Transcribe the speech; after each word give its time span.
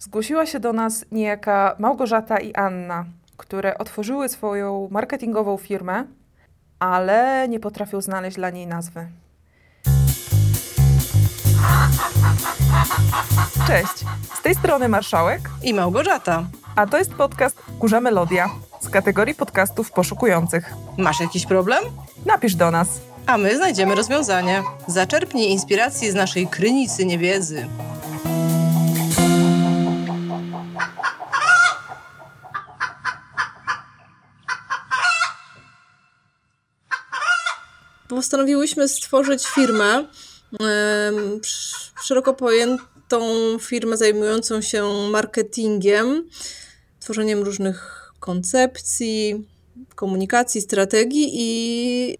zgłosiła 0.00 0.46
się 0.46 0.60
do 0.60 0.72
nas 0.72 1.04
niejaka 1.12 1.76
Małgorzata 1.78 2.38
i 2.38 2.54
Anna, 2.54 3.04
które 3.36 3.78
otworzyły 3.78 4.28
swoją 4.28 4.88
marketingową 4.90 5.56
firmę, 5.56 6.04
ale 6.78 7.48
nie 7.48 7.60
potrafią 7.60 8.00
znaleźć 8.00 8.36
dla 8.36 8.50
niej 8.50 8.66
nazwy. 8.66 9.06
Cześć, 13.66 14.04
z 14.34 14.42
tej 14.42 14.54
strony 14.54 14.88
Marszałek 14.88 15.40
i 15.62 15.74
Małgorzata. 15.74 16.44
A 16.76 16.86
to 16.86 16.98
jest 16.98 17.14
podcast 17.14 17.62
Kurza 17.78 18.00
Melodia 18.00 18.50
z 18.80 18.88
kategorii 18.90 19.34
podcastów 19.34 19.92
poszukujących. 19.92 20.74
Masz 20.98 21.20
jakiś 21.20 21.46
problem? 21.46 21.84
Napisz 22.26 22.54
do 22.54 22.70
nas. 22.70 23.00
A 23.26 23.38
my 23.38 23.56
znajdziemy 23.56 23.94
rozwiązanie. 23.94 24.62
Zaczerpnij 24.86 25.50
inspiracji 25.50 26.10
z 26.10 26.14
naszej 26.14 26.46
krynicy 26.46 27.06
niewiedzy. 27.06 27.66
Postanowiłyśmy 38.20 38.88
stworzyć 38.88 39.46
firmę, 39.46 40.04
szeroko 42.02 42.34
pojętą 42.34 43.20
firmę 43.60 43.96
zajmującą 43.96 44.60
się 44.60 45.08
marketingiem, 45.10 46.28
tworzeniem 47.00 47.42
różnych 47.42 48.10
koncepcji, 48.18 49.48
komunikacji, 49.94 50.60
strategii 50.60 51.30
i 51.32 52.18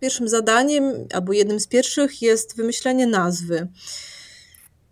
pierwszym 0.00 0.28
zadaniem, 0.28 0.92
albo 1.14 1.32
jednym 1.32 1.60
z 1.60 1.66
pierwszych 1.66 2.22
jest 2.22 2.56
wymyślenie 2.56 3.06
nazwy. 3.06 3.68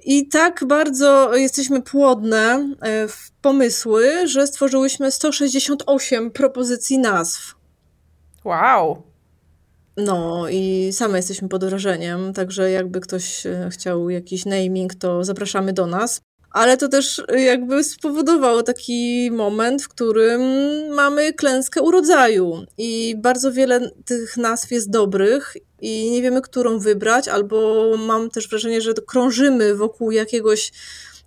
I 0.05 0.29
tak 0.29 0.65
bardzo 0.67 1.35
jesteśmy 1.35 1.83
płodne 1.83 2.75
e, 2.81 3.09
w 3.09 3.31
pomysły, 3.43 4.29
że 4.29 4.47
stworzyłyśmy 4.47 5.11
168 5.11 6.31
propozycji 6.31 6.99
nazw. 6.99 7.55
Wow! 8.45 9.16
No 9.97 10.49
i 10.49 10.89
same 10.93 11.19
jesteśmy 11.19 11.49
pod 11.49 11.65
wrażeniem, 11.65 12.33
także 12.33 12.71
jakby 12.71 13.01
ktoś 13.01 13.47
e, 13.47 13.69
chciał 13.73 14.11
jakiś 14.11 14.45
naming, 14.45 14.95
to 14.95 15.25
zapraszamy 15.25 15.73
do 15.73 15.87
nas. 15.87 16.21
Ale 16.51 16.77
to 16.77 16.89
też 16.89 17.23
jakby 17.37 17.85
spowodowało 17.85 18.63
taki 18.63 19.31
moment, 19.31 19.83
w 19.83 19.89
którym 19.89 20.41
mamy 20.95 21.33
klęskę 21.33 21.83
urodzaju 21.83 22.65
i 22.79 23.15
bardzo 23.19 23.53
wiele 23.53 23.91
tych 24.05 24.37
nazw 24.37 24.71
jest 24.71 24.91
dobrych 24.91 25.57
i 25.81 26.11
nie 26.11 26.23
wiemy, 26.23 26.43
którą 26.43 26.79
wybrać, 26.79 27.29
albo 27.29 27.85
mam 27.99 28.31
też 28.31 28.49
wrażenie, 28.49 28.81
że 28.81 28.95
krążymy 28.95 29.75
wokół 29.75 30.11
jakiegoś 30.11 30.73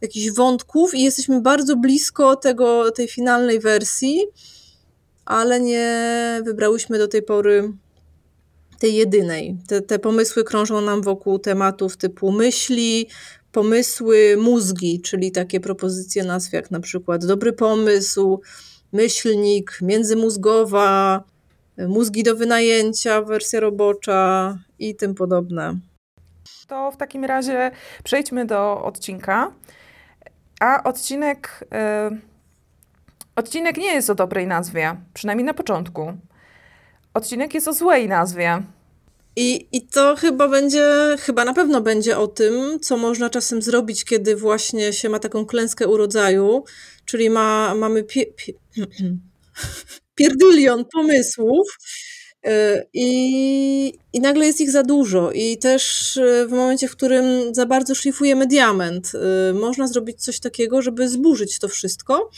jakichś 0.01 0.35
wątków 0.35 0.95
i 0.95 1.03
jesteśmy 1.03 1.41
bardzo 1.41 1.75
blisko 1.75 2.35
tego, 2.35 2.91
tej 2.91 3.07
finalnej 3.07 3.59
wersji, 3.59 4.25
ale 5.25 5.59
nie 5.59 6.41
wybrałyśmy 6.45 6.97
do 6.97 7.07
tej 7.07 7.21
pory 7.21 7.73
tej 8.79 8.95
jedynej. 8.95 9.57
Te, 9.67 9.81
te 9.81 9.99
pomysły 9.99 10.43
krążą 10.43 10.81
nam 10.81 11.01
wokół 11.01 11.39
tematów 11.39 11.97
typu 11.97 12.31
myśli, 12.31 13.07
pomysły, 13.51 14.37
mózgi, 14.41 15.01
czyli 15.01 15.31
takie 15.31 15.59
propozycje 15.59 16.23
nazw 16.23 16.53
jak 16.53 16.71
na 16.71 16.79
przykład 16.79 17.25
dobry 17.25 17.53
pomysł, 17.53 18.41
myślnik, 18.93 19.79
międzymózgowa, 19.81 21.23
mózgi 21.77 22.23
do 22.23 22.35
wynajęcia, 22.35 23.21
wersja 23.21 23.59
robocza 23.59 24.57
i 24.79 24.95
tym 24.95 25.15
podobne. 25.15 25.79
To 26.67 26.91
w 26.91 26.97
takim 26.97 27.25
razie 27.25 27.71
przejdźmy 28.03 28.45
do 28.45 28.83
odcinka. 28.83 29.51
A 30.59 30.83
odcinek, 30.83 31.67
yy, 32.11 32.19
odcinek 33.35 33.77
nie 33.77 33.93
jest 33.93 34.09
o 34.09 34.15
dobrej 34.15 34.47
nazwie, 34.47 34.95
przynajmniej 35.13 35.45
na 35.45 35.53
początku. 35.53 36.13
Odcinek 37.19 37.53
jest 37.53 37.67
o 37.67 37.73
złej 37.73 38.07
nazwie. 38.07 38.63
I, 39.35 39.67
I 39.71 39.81
to 39.81 40.15
chyba 40.15 40.47
będzie, 40.47 41.15
chyba 41.19 41.45
na 41.45 41.53
pewno 41.53 41.81
będzie 41.81 42.17
o 42.17 42.27
tym, 42.27 42.79
co 42.79 42.97
można 42.97 43.29
czasem 43.29 43.61
zrobić, 43.61 44.05
kiedy 44.05 44.35
właśnie 44.35 44.93
się 44.93 45.09
ma 45.09 45.19
taką 45.19 45.45
klęskę 45.45 45.87
urodzaju, 45.87 46.63
czyli 47.05 47.29
ma, 47.29 47.75
mamy 47.75 48.03
pie, 48.03 48.25
pie, 48.25 48.53
pierdylion 50.15 50.85
pomysłów 50.93 51.67
y, 52.47 52.49
i, 52.93 53.93
i 54.13 54.19
nagle 54.19 54.45
jest 54.45 54.61
ich 54.61 54.71
za 54.71 54.83
dużo. 54.83 55.31
I 55.31 55.57
też 55.57 56.17
y, 56.17 56.47
w 56.47 56.51
momencie, 56.51 56.87
w 56.87 56.95
którym 56.95 57.55
za 57.55 57.65
bardzo 57.65 57.95
szlifujemy 57.95 58.47
diament, 58.47 59.11
y, 59.49 59.53
można 59.53 59.87
zrobić 59.87 60.23
coś 60.23 60.39
takiego, 60.39 60.81
żeby 60.81 61.09
zburzyć 61.09 61.59
to 61.59 61.67
wszystko 61.67 62.29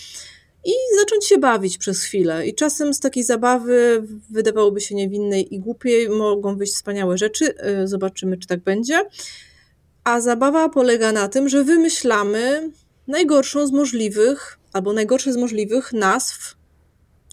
i 0.66 0.74
zacząć 1.00 1.26
się 1.26 1.38
bawić 1.38 1.78
przez 1.78 2.04
chwilę. 2.04 2.48
I 2.48 2.56
czasem 2.56 2.94
z 2.94 3.00
takiej 3.00 3.24
zabawy 3.24 4.04
wydawałoby 4.30 4.82
się 4.82 4.96
niewinnej 4.96 5.56
i 5.56 5.60
głupiej 5.60 6.10
mogą 6.10 6.58
wyjść 6.58 6.74
wspaniałe 6.74 7.18
rzeczy. 7.18 7.54
Y, 7.84 7.88
zobaczymy, 7.88 8.38
czy 8.38 8.48
tak 8.48 8.60
będzie. 8.60 9.06
A 10.04 10.22
zabawa 10.22 10.70
polega 10.70 11.12
na 11.12 11.28
tym, 11.28 11.50
że 11.50 11.64
wymyślamy 11.64 12.72
najgorszą 13.08 13.68
z 13.68 13.72
możliwych, 13.72 14.60
albo 14.74 14.94
najgorsze 14.94 15.34
z 15.34 15.38
możliwych 15.38 15.94
nazw, 15.94 16.56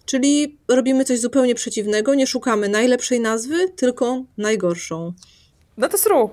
czyli 0.05 0.59
robimy 0.69 1.05
coś 1.05 1.21
zupełnie 1.21 1.55
przeciwnego, 1.55 2.15
nie 2.15 2.27
szukamy 2.27 2.69
najlepszej 2.69 3.21
nazwy, 3.21 3.69
tylko 3.77 4.25
najgorszą. 4.39 5.13
No 5.77 5.89
to 5.89 5.99
sru. 5.99 6.31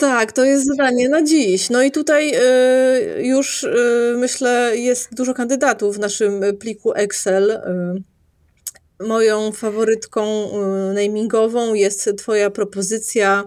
Tak, 0.00 0.32
to 0.32 0.44
jest 0.44 0.66
zadanie 0.66 1.08
na 1.08 1.22
dziś. 1.22 1.70
No 1.70 1.82
i 1.82 1.90
tutaj 1.90 2.32
y, 2.34 3.26
już 3.26 3.64
y, 3.64 4.14
myślę, 4.16 4.72
jest 4.76 5.14
dużo 5.14 5.34
kandydatów 5.34 5.96
w 5.96 5.98
naszym 5.98 6.42
pliku 6.60 6.92
Excel. 6.92 7.50
Y, 7.50 9.06
moją 9.06 9.52
faworytką 9.52 10.50
namingową 10.94 11.74
jest 11.74 12.10
Twoja 12.18 12.50
propozycja 12.50 13.44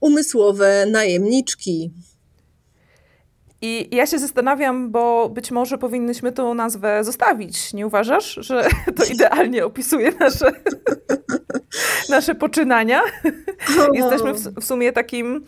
umysłowe 0.00 0.86
najemniczki. 0.90 1.90
I 3.62 3.88
ja 3.96 4.06
się 4.06 4.18
zastanawiam, 4.18 4.90
bo 4.90 5.28
być 5.28 5.50
może 5.50 5.78
powinnyśmy 5.78 6.32
tą 6.32 6.54
nazwę 6.54 7.04
zostawić. 7.04 7.72
Nie 7.72 7.86
uważasz, 7.86 8.38
że 8.40 8.68
to 8.96 9.04
idealnie 9.04 9.64
opisuje 9.64 10.12
nasze, 10.20 10.52
nasze 12.08 12.34
poczynania? 12.34 13.00
Jesteśmy 13.92 14.34
w, 14.34 14.38
w 14.38 14.64
sumie 14.64 14.92
takim 14.92 15.46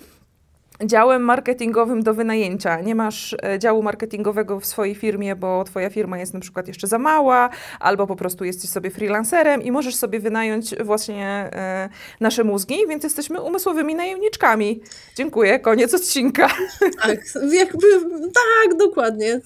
działem 0.85 1.23
marketingowym 1.23 2.03
do 2.03 2.15
wynajęcia. 2.15 2.81
Nie 2.81 2.95
masz 2.95 3.37
e, 3.43 3.59
działu 3.59 3.83
marketingowego 3.83 4.61
w 4.61 4.67
swojej 4.67 4.95
firmie, 4.95 5.37
bo 5.37 5.65
twoja 5.65 5.91
firma 5.91 6.19
jest 6.19 6.35
na 6.35 6.41
przykład 6.41 6.69
jeszcze 6.69 6.87
za 6.87 6.99
mała, 6.99 7.51
albo 7.81 8.07
po 8.07 8.17
prostu 8.17 8.45
jesteś 8.45 8.71
sobie 8.71 8.91
freelancerem 8.91 9.63
i 9.63 9.73
możesz 9.73 9.95
sobie 9.95 10.21
wynająć 10.21 10.75
właśnie 10.85 11.27
e, 11.27 11.89
nasze 12.21 12.45
mózgi, 12.45 12.77
więc 12.89 13.05
jesteśmy 13.05 13.41
umysłowymi 13.41 13.95
najemniczkami. 13.95 14.81
Dziękuję, 15.17 15.61
koniec 15.61 15.95
odcinka. 15.95 16.49
Tak, 17.03 17.19
jakby, 17.53 17.87
tak, 18.23 18.79
dokładnie. 18.79 19.41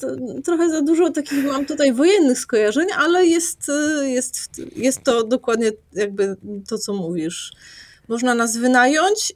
Trochę 0.44 0.70
za 0.70 0.82
dużo 0.82 1.10
takich 1.10 1.44
mam 1.44 1.66
tutaj 1.66 1.92
wojennych 1.92 2.38
skojarzeń, 2.38 2.86
ale 2.98 3.26
jest, 3.26 3.68
e, 3.68 4.10
jest, 4.10 4.60
jest 4.76 5.02
to 5.02 5.24
dokładnie 5.24 5.70
jakby 5.92 6.36
to, 6.68 6.78
co 6.78 6.92
mówisz. 6.92 7.52
Można 8.08 8.34
nas 8.34 8.56
wynająć, 8.56 9.34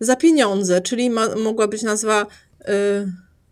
za 0.00 0.16
pieniądze, 0.16 0.80
czyli 0.80 1.10
ma, 1.10 1.36
mogła 1.36 1.68
być 1.68 1.82
nazwa 1.82 2.26
y, 2.60 2.64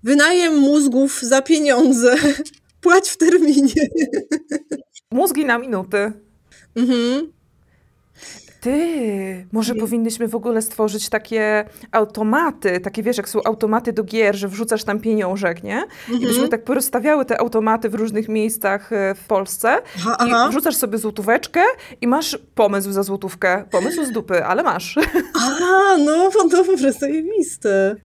wynajem 0.03 0.58
mózgów 0.58 1.20
za 1.22 1.42
pieniądze. 1.42 2.16
Płać 2.80 3.08
w 3.08 3.16
terminie. 3.16 3.88
Mózgi 5.10 5.44
na 5.44 5.58
minuty. 5.58 6.12
Mhm. 6.75 7.32
Ty, 8.62 9.47
może 9.53 9.75
powinnyśmy 9.75 10.28
w 10.28 10.34
ogóle 10.34 10.62
stworzyć 10.62 11.09
takie 11.09 11.65
automaty, 11.93 12.81
takie 12.81 13.03
wiesz, 13.03 13.17
jak 13.17 13.28
są 13.28 13.43
automaty 13.45 13.93
do 13.93 14.05
gier, 14.05 14.37
że 14.37 14.49
wrzucasz 14.49 14.84
tam 14.84 15.00
pieniążek, 15.00 15.62
nie? 15.62 15.85
I 16.09 16.12
byśmy 16.12 16.29
mhm. 16.29 16.49
tak 16.49 16.64
porozstawiały 16.64 17.25
te 17.25 17.41
automaty 17.41 17.88
w 17.88 17.94
różnych 17.94 18.29
miejscach 18.29 18.93
e, 18.93 19.14
w 19.14 19.25
Polsce 19.25 19.79
aha, 19.97 20.17
i 20.26 20.31
aha. 20.31 20.49
wrzucasz 20.49 20.76
sobie 20.76 20.99
złotóweczkę 20.99 21.61
i 22.00 22.06
masz 22.06 22.38
pomysł 22.55 22.93
za 22.93 23.03
złotówkę. 23.03 23.64
Pomysł 23.70 24.05
z 24.05 24.11
dupy, 24.11 24.44
ale 24.44 24.62
masz. 24.62 24.99
A, 25.43 25.97
no, 25.99 26.31
to 26.31 26.49
dobre, 26.49 26.93
zajebiste 26.93 27.97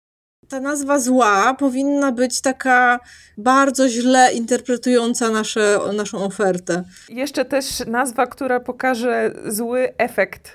ta 0.50 0.60
nazwa 0.60 1.00
zła 1.00 1.54
powinna 1.54 2.12
być 2.12 2.42
taka 2.42 3.00
bardzo 3.38 3.90
źle 3.90 4.34
interpretująca 4.34 5.30
nasze, 5.30 5.80
naszą 5.94 6.24
ofertę. 6.24 6.84
Jeszcze 7.10 7.46
też 7.46 7.66
nazwa, 7.88 8.28
która 8.28 8.60
pokaże 8.60 9.34
zły 9.48 9.94
efekt. 9.98 10.52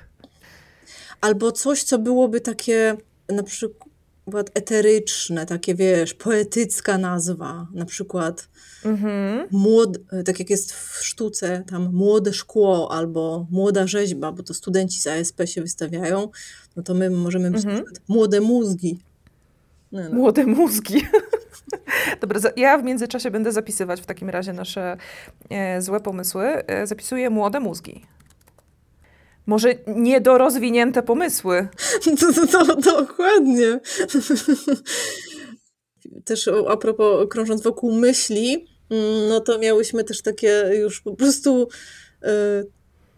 Albo 1.21 1.53
coś, 1.53 1.83
co 1.83 1.99
byłoby 1.99 2.41
takie 2.41 2.97
na 3.29 3.43
przykład 3.43 4.51
eteryczne, 4.55 5.47
takie 5.47 5.75
wiesz, 5.75 6.15
poetycka 6.15 6.99
nazwa, 6.99 7.67
na 7.75 7.85
przykład 7.85 8.49
mhm. 8.85 9.49
młod, 9.51 9.99
tak 10.25 10.39
jak 10.39 10.51
jest 10.51 10.73
w 10.73 11.05
sztuce, 11.05 11.65
tam 11.71 11.93
młode 11.93 12.33
szkło 12.33 12.93
albo 12.93 13.47
młoda 13.51 13.87
rzeźba, 13.87 14.33
bo 14.33 14.43
to 14.43 14.55
studenci 14.55 15.01
z 15.01 15.07
ASP 15.07 15.43
się 15.45 15.63
wystawiają, 15.63 16.29
no 16.77 16.83
to 16.83 16.95
my 16.95 17.11
możemy 17.11 17.51
być 17.51 17.65
mhm. 17.65 17.85
młode 18.09 18.41
mózgi 18.41 18.99
no, 19.93 20.03
no. 20.03 20.11
Młode 20.11 20.47
mózgi. 20.47 21.07
Dobra, 22.21 22.41
ja 22.57 22.79
w 22.79 22.85
międzyczasie 22.85 23.31
będę 23.31 23.53
zapisywać 23.53 24.01
w 24.01 24.07
takim 24.07 24.31
razie 24.31 24.53
nasze 24.53 24.97
e, 25.51 25.83
złe 25.83 26.01
pomysły. 26.01 26.45
E, 26.67 26.87
zapisuję 26.87 27.31
młode 27.31 27.61
mózgi. 27.61 28.07
Może 29.47 29.75
niedorozwinięte 29.87 31.03
pomysły. 31.03 31.69
To, 32.21 32.33
to, 32.33 32.47
to, 32.47 32.77
dokładnie. 32.77 33.81
Też 36.25 36.51
a 36.69 36.77
propos, 36.77 37.29
krążąc 37.31 37.63
wokół 37.63 37.93
myśli, 37.93 38.67
mm, 38.91 39.29
no 39.29 39.41
to 39.41 39.59
miałyśmy 39.59 40.05
też 40.05 40.23
takie 40.23 40.71
już 40.81 41.01
po 41.01 41.17
prostu 41.17 41.69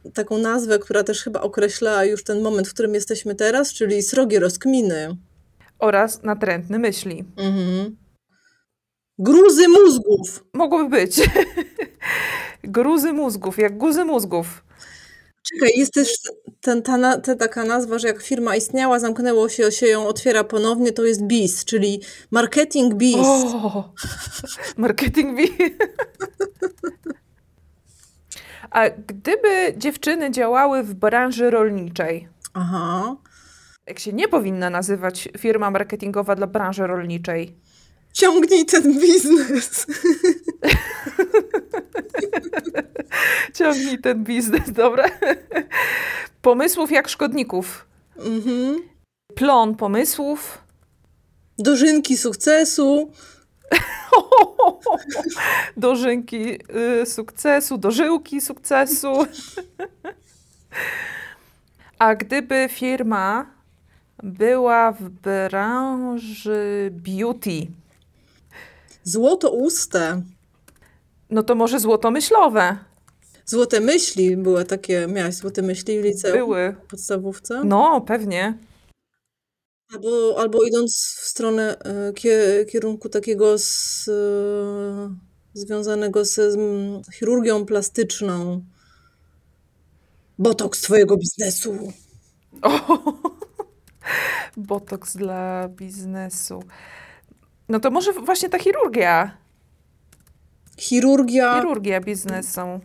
y, 0.05 0.11
taką 0.11 0.39
nazwę, 0.39 0.79
która 0.79 1.05
też 1.05 1.23
chyba 1.23 1.41
określa 1.41 2.05
już 2.05 2.25
ten 2.25 2.43
moment, 2.43 2.69
w 2.69 2.75
którym 2.75 2.95
jesteśmy 2.95 3.35
teraz, 3.35 3.73
czyli 3.73 4.03
srogie 4.03 4.41
rozkminy. 4.41 5.17
Oraz 5.79 6.23
natrętne 6.23 6.79
myśli. 6.79 7.25
Mhm. 7.37 7.97
Gruzy 9.19 9.69
mózgów. 9.69 10.45
Mogłoby 10.53 10.91
być. 10.91 11.31
Gruzy 12.65 13.13
mózgów, 13.13 13.59
jak 13.59 13.79
guzy 13.79 14.05
mózgów. 14.05 14.65
Czekaj, 15.53 15.73
jest 15.77 15.95
też 15.95 16.09
ten, 16.61 16.83
ta, 16.83 17.19
ta, 17.19 17.35
taka 17.35 17.65
nazwa, 17.65 17.99
że 17.99 18.09
jak 18.09 18.23
firma 18.23 18.57
istniała, 18.57 18.99
zamknęło 18.99 19.49
się, 19.49 19.73
się 19.73 19.87
ją 19.87 20.07
otwiera 20.07 20.45
ponownie, 20.45 20.93
to 20.93 21.05
jest 21.05 21.23
BIS, 21.23 21.65
czyli 21.65 22.01
Marketing 22.31 22.95
BIS. 22.95 23.17
O, 23.17 23.93
marketing 24.77 25.37
BIS. 25.37 25.51
A 28.71 28.91
gdyby 28.91 29.75
dziewczyny 29.77 30.31
działały 30.31 30.83
w 30.83 30.95
branży 30.95 31.51
rolniczej, 31.51 32.29
Aha. 32.55 33.17
Jak 33.87 33.99
się 33.99 34.13
nie 34.13 34.29
powinna 34.29 34.71
nazywać 34.71 35.29
firma 35.39 35.71
marketingowa 35.71 36.35
dla 36.35 36.47
branży 36.47 36.87
rolniczej? 36.87 37.57
Ciągnij 38.13 38.67
ten 38.67 39.01
biznes. 39.01 39.87
Ciągnij 43.55 43.99
ten 43.99 44.25
biznes, 44.25 44.73
dobra. 44.73 45.05
Pomysłów 46.43 46.91
jak 46.91 47.09
szkodników. 47.09 47.87
Mhm. 48.17 48.83
Plon 49.35 49.77
pomysłów. 49.77 50.59
Dożynki 51.59 52.17
sukcesu. 52.17 53.13
Dożynki 55.77 56.59
y, 57.03 57.07
sukcesu, 57.07 57.79
dożyłki 57.79 58.41
sukcesu. 58.41 59.13
A 61.99 62.15
gdyby 62.15 62.69
firma 62.69 63.54
była 64.25 64.93
w 64.93 65.09
branży 65.09 66.91
beauty. 66.93 67.67
Złoto 69.03 69.51
uste. 69.51 70.23
No 71.31 71.43
to 71.43 71.55
może 71.55 71.81
złotomyślowe. 71.81 72.79
Złote 73.47 73.81
myśli 73.81 74.37
były 74.37 74.65
takie, 74.65 75.07
miałaś 75.07 75.35
złote 75.35 75.63
myśli 75.63 76.01
w 76.01 76.05
liceum? 76.05 76.35
Były. 76.35 76.77
W 76.85 76.91
podstawówce? 76.91 77.63
No, 77.65 78.01
pewnie. 78.01 78.59
Albo, 79.93 80.39
albo 80.39 80.65
idąc 80.65 80.93
w 81.21 81.27
stronę 81.27 81.79
e, 81.79 82.65
kierunku 82.65 83.09
takiego 83.09 83.59
z, 83.59 84.09
e, 84.09 85.15
związanego 85.55 86.25
z 86.25 86.59
chirurgią 87.15 87.67
plastyczną. 87.67 88.65
Botoks 90.39 90.81
twojego 90.81 91.17
biznesu. 91.17 91.93
O, 92.63 92.71
botoks 94.57 95.17
dla 95.17 95.69
biznesu. 95.69 96.63
No 97.69 97.81
to 97.81 97.91
może 97.91 98.13
właśnie 98.13 98.49
ta 98.49 98.59
chirurgia. 98.59 99.37
Chirurgia. 100.79 101.61
Chirurgia 101.61 102.01
biznesu. 102.01 102.81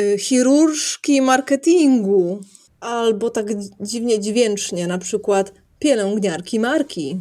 Y, 0.00 0.18
chirurżki 0.18 1.22
marketingu. 1.22 2.40
Albo 2.80 3.30
tak 3.30 3.46
dziwnie 3.80 4.20
dźwięcznie, 4.20 4.86
na 4.86 4.98
przykład 4.98 5.52
pielęgniarki 5.78 6.60
marki. 6.60 7.20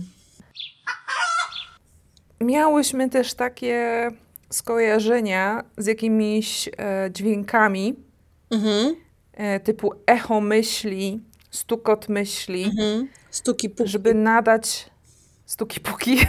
Miałyśmy 2.41 3.09
też 3.09 3.33
takie 3.33 4.07
skojarzenia 4.49 5.63
z 5.77 5.85
jakimiś 5.85 6.67
e, 6.67 7.09
dźwiękami 7.13 7.95
mhm. 8.51 8.95
e, 9.33 9.59
typu 9.59 9.91
echo 10.07 10.41
myśli, 10.41 11.19
stukot 11.51 12.09
myśli. 12.09 12.63
Mhm. 12.63 13.07
Stuki 13.31 13.69
puki. 13.69 13.89
Żeby 13.89 14.13
nadać 14.13 14.89
stuki 15.49 15.79
puki. 15.79 16.19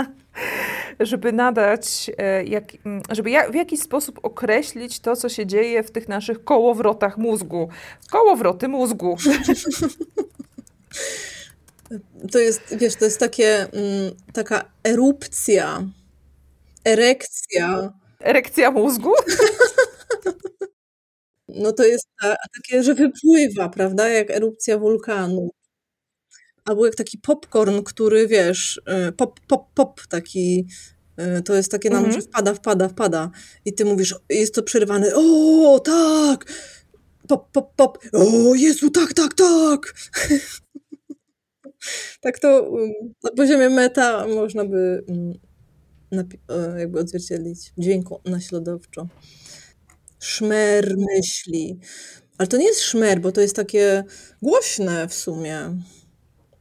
żeby 1.00 1.32
nadać, 1.32 2.10
e, 2.18 2.44
jak, 2.44 2.64
żeby 3.10 3.30
jak, 3.30 3.52
w 3.52 3.54
jakiś 3.54 3.80
sposób 3.80 4.20
określić 4.22 5.00
to, 5.00 5.16
co 5.16 5.28
się 5.28 5.46
dzieje 5.46 5.82
w 5.82 5.90
tych 5.90 6.08
naszych 6.08 6.44
kołowrotach 6.44 7.18
mózgu. 7.18 7.68
Kołowroty 8.10 8.68
mózgu. 8.68 9.16
To 12.32 12.38
jest, 12.38 12.76
wiesz, 12.76 12.96
to 12.96 13.04
jest 13.04 13.20
takie, 13.20 13.66
taka 14.32 14.64
erupcja, 14.84 15.82
erekcja. 16.84 17.92
Erekcja 18.20 18.70
mózgu? 18.70 19.12
No 21.54 21.72
to 21.72 21.84
jest 21.84 22.08
ta, 22.22 22.36
takie, 22.56 22.82
że 22.82 22.94
wypływa, 22.94 23.68
prawda, 23.68 24.08
jak 24.08 24.30
erupcja 24.30 24.78
wulkanu 24.78 25.50
albo 26.64 26.86
jak 26.86 26.94
taki 26.94 27.18
popcorn, 27.18 27.82
który 27.82 28.28
wiesz, 28.28 28.80
y, 29.08 29.12
pop, 29.12 29.40
pop, 29.46 29.66
pop, 29.74 30.06
taki, 30.06 30.66
y, 31.38 31.42
to 31.42 31.54
jest 31.54 31.70
takie 31.70 31.90
nam, 31.90 32.04
mhm. 32.04 32.20
że 32.20 32.28
wpada, 32.28 32.54
wpada, 32.54 32.88
wpada. 32.88 33.30
I 33.64 33.74
ty 33.74 33.84
mówisz, 33.84 34.14
jest 34.28 34.54
to 34.54 34.62
przerywane, 34.62 35.14
o 35.14 35.80
tak, 35.84 36.52
pop, 37.28 37.50
pop, 37.52 37.74
pop, 37.76 37.98
o 38.12 38.54
Jezu, 38.54 38.90
tak, 38.90 39.12
tak, 39.14 39.34
tak. 39.34 39.94
tak 42.20 42.38
to 42.38 42.62
um, 42.62 42.92
na 43.24 43.30
poziomie 43.30 43.70
meta 43.70 44.28
można 44.28 44.64
by 44.64 45.04
um, 45.08 45.32
jakby 46.78 47.00
odzwierciedlić 47.00 47.72
dźwięku 47.78 48.20
naśladowczo. 48.24 49.08
Szmer 50.22 50.94
myśli. 50.96 51.78
Ale 52.38 52.48
to 52.48 52.56
nie 52.56 52.64
jest 52.64 52.80
szmer, 52.80 53.20
bo 53.20 53.32
to 53.32 53.40
jest 53.40 53.56
takie 53.56 54.04
głośne 54.42 55.08
w 55.08 55.14
sumie 55.14 55.56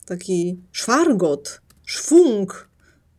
taki 0.06 0.60
szwargot, 0.72 1.62
szwung. 1.86 2.70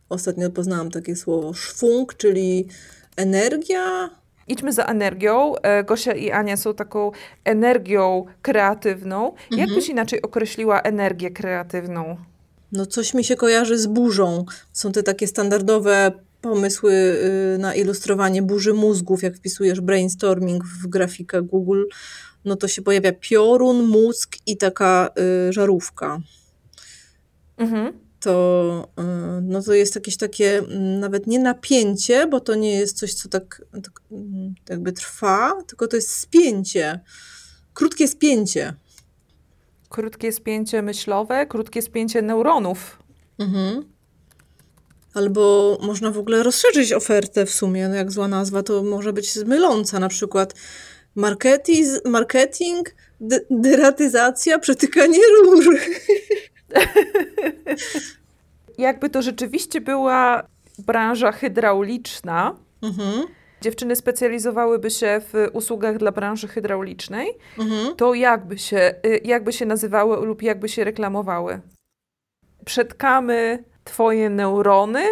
Ostatnio 0.09 0.49
poznałam 0.49 0.91
takie 0.91 1.15
słowo 1.15 1.53
szwung, 1.53 2.17
czyli 2.17 2.67
energia. 3.15 4.09
Idźmy 4.47 4.73
za 4.73 4.85
energią. 4.85 5.55
E, 5.55 5.83
Gosia 5.83 6.13
i 6.13 6.31
Ania 6.31 6.57
są 6.57 6.73
taką 6.73 7.11
energią 7.43 8.25
kreatywną. 8.41 9.31
Mhm. 9.31 9.59
Jak 9.59 9.69
byś 9.69 9.89
inaczej 9.89 10.21
określiła 10.21 10.81
energię 10.81 11.31
kreatywną? 11.31 12.17
No 12.71 12.85
coś 12.85 13.13
mi 13.13 13.23
się 13.23 13.35
kojarzy 13.35 13.77
z 13.77 13.87
burzą. 13.87 14.45
Są 14.73 14.91
te 14.91 15.03
takie 15.03 15.27
standardowe 15.27 16.11
pomysły 16.43 16.93
y, 16.93 17.57
na 17.57 17.75
ilustrowanie 17.75 18.41
burzy 18.41 18.73
mózgów, 18.73 19.23
jak 19.23 19.37
wpisujesz 19.37 19.81
brainstorming 19.81 20.63
w 20.65 20.87
grafikę 20.87 21.41
Google, 21.41 21.83
no 22.45 22.55
to 22.55 22.67
się 22.67 22.81
pojawia 22.81 23.11
piorun, 23.11 23.87
mózg 23.87 24.35
i 24.45 24.57
taka 24.57 25.09
y, 25.49 25.53
żarówka 25.53 26.19
mhm. 27.57 27.93
to, 28.19 28.87
y, 28.99 29.41
no 29.41 29.61
to 29.61 29.73
jest 29.73 29.95
jakieś 29.95 30.17
takie 30.17 30.57
mm, 30.57 30.99
nawet 30.99 31.27
nie 31.27 31.39
napięcie, 31.39 32.27
bo 32.27 32.39
to 32.39 32.55
nie 32.55 32.79
jest 32.79 32.97
coś, 32.97 33.13
co 33.13 33.29
tak, 33.29 33.61
tak 33.71 34.01
mm, 34.11 34.55
jakby 34.69 34.91
trwa, 34.91 35.63
tylko 35.67 35.87
to 35.87 35.95
jest 35.95 36.09
spięcie. 36.09 36.99
Krótkie 37.73 38.07
spięcie. 38.07 38.73
Krótkie 39.89 40.31
spięcie 40.31 40.81
myślowe, 40.81 41.45
krótkie 41.45 41.81
spięcie 41.81 42.21
neuronów. 42.21 42.99
Mhm. 43.39 43.93
Albo 45.13 45.77
można 45.81 46.11
w 46.11 46.17
ogóle 46.17 46.43
rozszerzyć 46.43 46.93
ofertę 46.93 47.45
w 47.45 47.51
sumie, 47.51 47.87
no 47.87 47.95
jak 47.95 48.11
zła 48.11 48.27
nazwa, 48.27 48.63
to 48.63 48.83
może 48.83 49.13
być 49.13 49.33
zmyląca, 49.33 49.99
na 49.99 50.09
przykład 50.09 50.53
marketing, 51.15 51.87
marketing 52.05 52.95
deratyzacja, 53.49 54.59
przetykanie 54.59 55.19
rur. 55.43 55.77
Jakby 58.77 59.09
to 59.09 59.21
rzeczywiście 59.21 59.81
była 59.81 60.43
branża 60.79 61.31
hydrauliczna, 61.31 62.55
mhm. 62.81 63.27
dziewczyny 63.61 63.95
specjalizowałyby 63.95 64.89
się 64.89 65.21
w 65.33 65.47
usługach 65.53 65.97
dla 65.97 66.11
branży 66.11 66.47
hydraulicznej, 66.47 67.27
mhm. 67.59 67.95
to 67.95 68.13
jakby 68.13 68.57
się, 68.57 68.95
y, 69.05 69.21
jakby 69.23 69.53
się 69.53 69.65
nazywały 69.65 70.25
lub 70.25 70.41
jakby 70.41 70.69
się 70.69 70.83
reklamowały? 70.83 71.61
Przetkamy 72.65 73.63
twoje 73.83 74.29
neurony? 74.29 75.03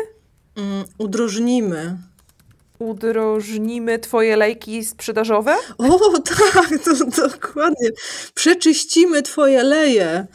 Mm, 0.57 0.85
udrożnimy 0.97 1.97
udrożnimy 2.81 3.99
twoje 3.99 4.37
lejki 4.37 4.85
sprzedażowe? 4.85 5.55
O, 5.77 6.19
tak, 6.53 6.69
to 6.83 7.05
dokładnie. 7.29 7.89
Przeczyścimy 8.33 9.21
twoje 9.21 9.63
leje. 9.63 10.27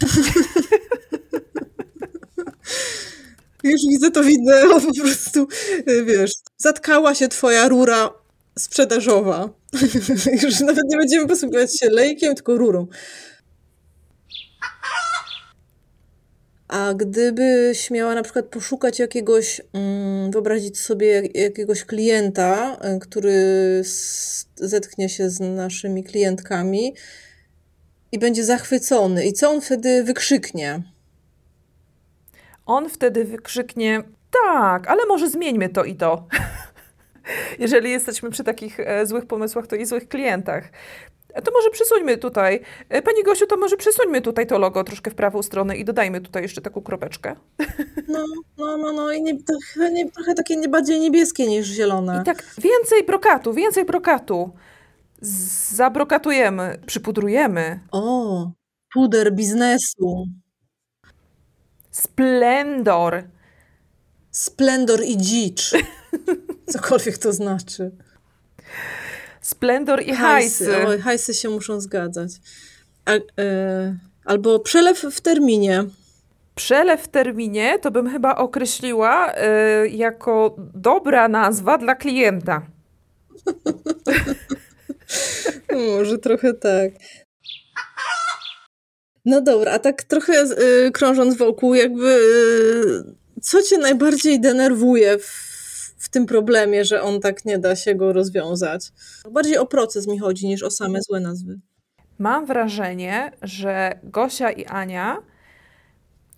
Już 3.64 3.80
widzę 3.90 4.10
to 4.10 4.22
wideo, 4.22 4.80
po 4.80 5.02
prostu, 5.02 5.48
y, 5.88 6.04
wiesz, 6.04 6.32
zatkała 6.56 7.14
się 7.14 7.28
twoja 7.28 7.68
rura 7.68 8.10
sprzedażowa. 8.58 9.48
Już 10.42 10.60
nawet 10.60 10.84
nie 10.88 10.96
będziemy 10.96 11.26
posługiwać 11.26 11.78
się 11.78 11.90
lejkiem, 11.90 12.34
tylko 12.34 12.56
rurą. 12.56 12.86
A 16.74 16.94
gdybyś 16.94 17.90
miała 17.90 18.14
na 18.14 18.22
przykład 18.22 18.46
poszukać 18.46 18.98
jakiegoś, 18.98 19.60
mm, 19.72 20.30
wyobrazić 20.30 20.78
sobie 20.78 21.22
jakiegoś 21.34 21.84
klienta, 21.84 22.76
y, 22.96 22.98
który 22.98 23.82
zetknie 24.56 25.08
się 25.08 25.30
z 25.30 25.40
naszymi 25.40 26.04
klientkami 26.04 26.94
i 28.12 28.18
będzie 28.18 28.44
zachwycony, 28.44 29.26
i 29.26 29.32
co 29.32 29.50
on 29.50 29.60
wtedy 29.60 30.04
wykrzyknie? 30.04 30.82
On 32.66 32.88
wtedy 32.88 33.24
wykrzyknie: 33.24 34.02
Tak, 34.44 34.88
ale 34.88 35.06
może 35.06 35.30
zmieńmy 35.30 35.68
to 35.68 35.84
i 35.84 35.94
to. 35.94 36.26
Jeżeli 37.58 37.90
jesteśmy 37.90 38.30
przy 38.30 38.44
takich 38.44 38.80
e, 38.80 39.06
złych 39.06 39.26
pomysłach, 39.26 39.66
to 39.66 39.76
i 39.76 39.86
złych 39.86 40.08
klientach. 40.08 40.68
To 41.42 41.52
może 41.52 41.70
przesuńmy 41.70 42.18
tutaj. 42.18 42.60
E, 42.88 43.02
pani 43.02 43.22
Gosiu, 43.22 43.46
to 43.46 43.56
może 43.56 43.76
przesuńmy 43.76 44.20
tutaj 44.22 44.46
to 44.46 44.58
logo 44.58 44.84
troszkę 44.84 45.10
w 45.10 45.14
prawą 45.14 45.42
stronę 45.42 45.76
i 45.76 45.84
dodajmy 45.84 46.20
tutaj 46.20 46.42
jeszcze 46.42 46.60
taką 46.60 46.82
kropeczkę. 46.82 47.36
No, 48.08 48.24
no, 48.58 48.76
no, 48.76 48.92
no 48.92 49.12
i 49.12 49.22
nie, 49.22 49.32
trochę, 49.42 49.92
nie, 49.92 50.10
trochę 50.10 50.34
takie 50.34 50.56
nie 50.56 50.68
bardziej 50.68 51.00
niebieskie 51.00 51.46
niż 51.46 51.66
zielone. 51.66 52.20
I 52.22 52.24
tak 52.24 52.44
więcej 52.58 53.04
brokatu, 53.06 53.54
więcej 53.54 53.84
brokatu. 53.84 54.50
Zabrokatujemy, 55.70 56.78
przypudrujemy. 56.86 57.80
O, 57.92 58.50
puder 58.94 59.32
biznesu. 59.32 60.26
Splendor. 61.90 63.24
Splendor 64.30 65.04
i 65.04 65.16
dzicz. 65.16 65.72
Cokolwiek 66.72 67.18
to 67.18 67.32
znaczy. 67.32 67.90
Splendor 69.44 70.02
i 70.02 70.14
hajsy. 70.14 70.66
hajsy. 70.66 70.86
Oj, 70.86 70.98
hajsy 70.98 71.34
się 71.34 71.48
muszą 71.48 71.80
zgadzać. 71.80 72.30
E, 73.38 73.96
albo 74.24 74.58
przelew 74.58 75.00
w 75.00 75.20
terminie. 75.20 75.84
Przelew 76.54 77.02
w 77.02 77.08
terminie 77.08 77.78
to 77.78 77.90
bym 77.90 78.10
chyba 78.10 78.36
określiła 78.36 79.32
e, 79.34 79.88
jako 79.88 80.56
dobra 80.74 81.28
nazwa 81.28 81.78
dla 81.78 81.94
klienta. 81.94 82.66
Może 85.96 86.18
trochę 86.18 86.54
tak. 86.54 86.92
No 89.24 89.40
dobra, 89.40 89.72
a 89.72 89.78
tak 89.78 90.02
trochę 90.02 90.44
y, 90.86 90.90
krążąc 90.90 91.36
wokół, 91.36 91.74
jakby 91.74 92.08
y, 92.08 93.40
co 93.42 93.62
cię 93.62 93.78
najbardziej 93.78 94.40
denerwuje 94.40 95.18
w, 95.18 95.43
w, 96.04 96.08
tym 96.08 96.26
problemie, 96.26 96.84
że 96.84 97.02
on 97.02 97.20
tak 97.20 97.44
nie 97.44 97.58
da 97.58 97.76
się 97.76 97.94
go 97.94 98.12
rozwiązać? 98.12 98.92
Bardziej 99.30 99.58
o 99.58 99.66
proces 99.66 100.06
mi 100.06 100.18
chodzi 100.18 100.46
niż 100.46 100.62
o 100.62 100.70
same 100.70 101.02
złe 101.02 101.20
nazwy. 101.20 101.60
Mam 102.18 102.46
wrażenie, 102.46 103.32
że 103.42 103.98
Gosia 104.02 104.50
i 104.50 104.64
Ania 104.64 105.16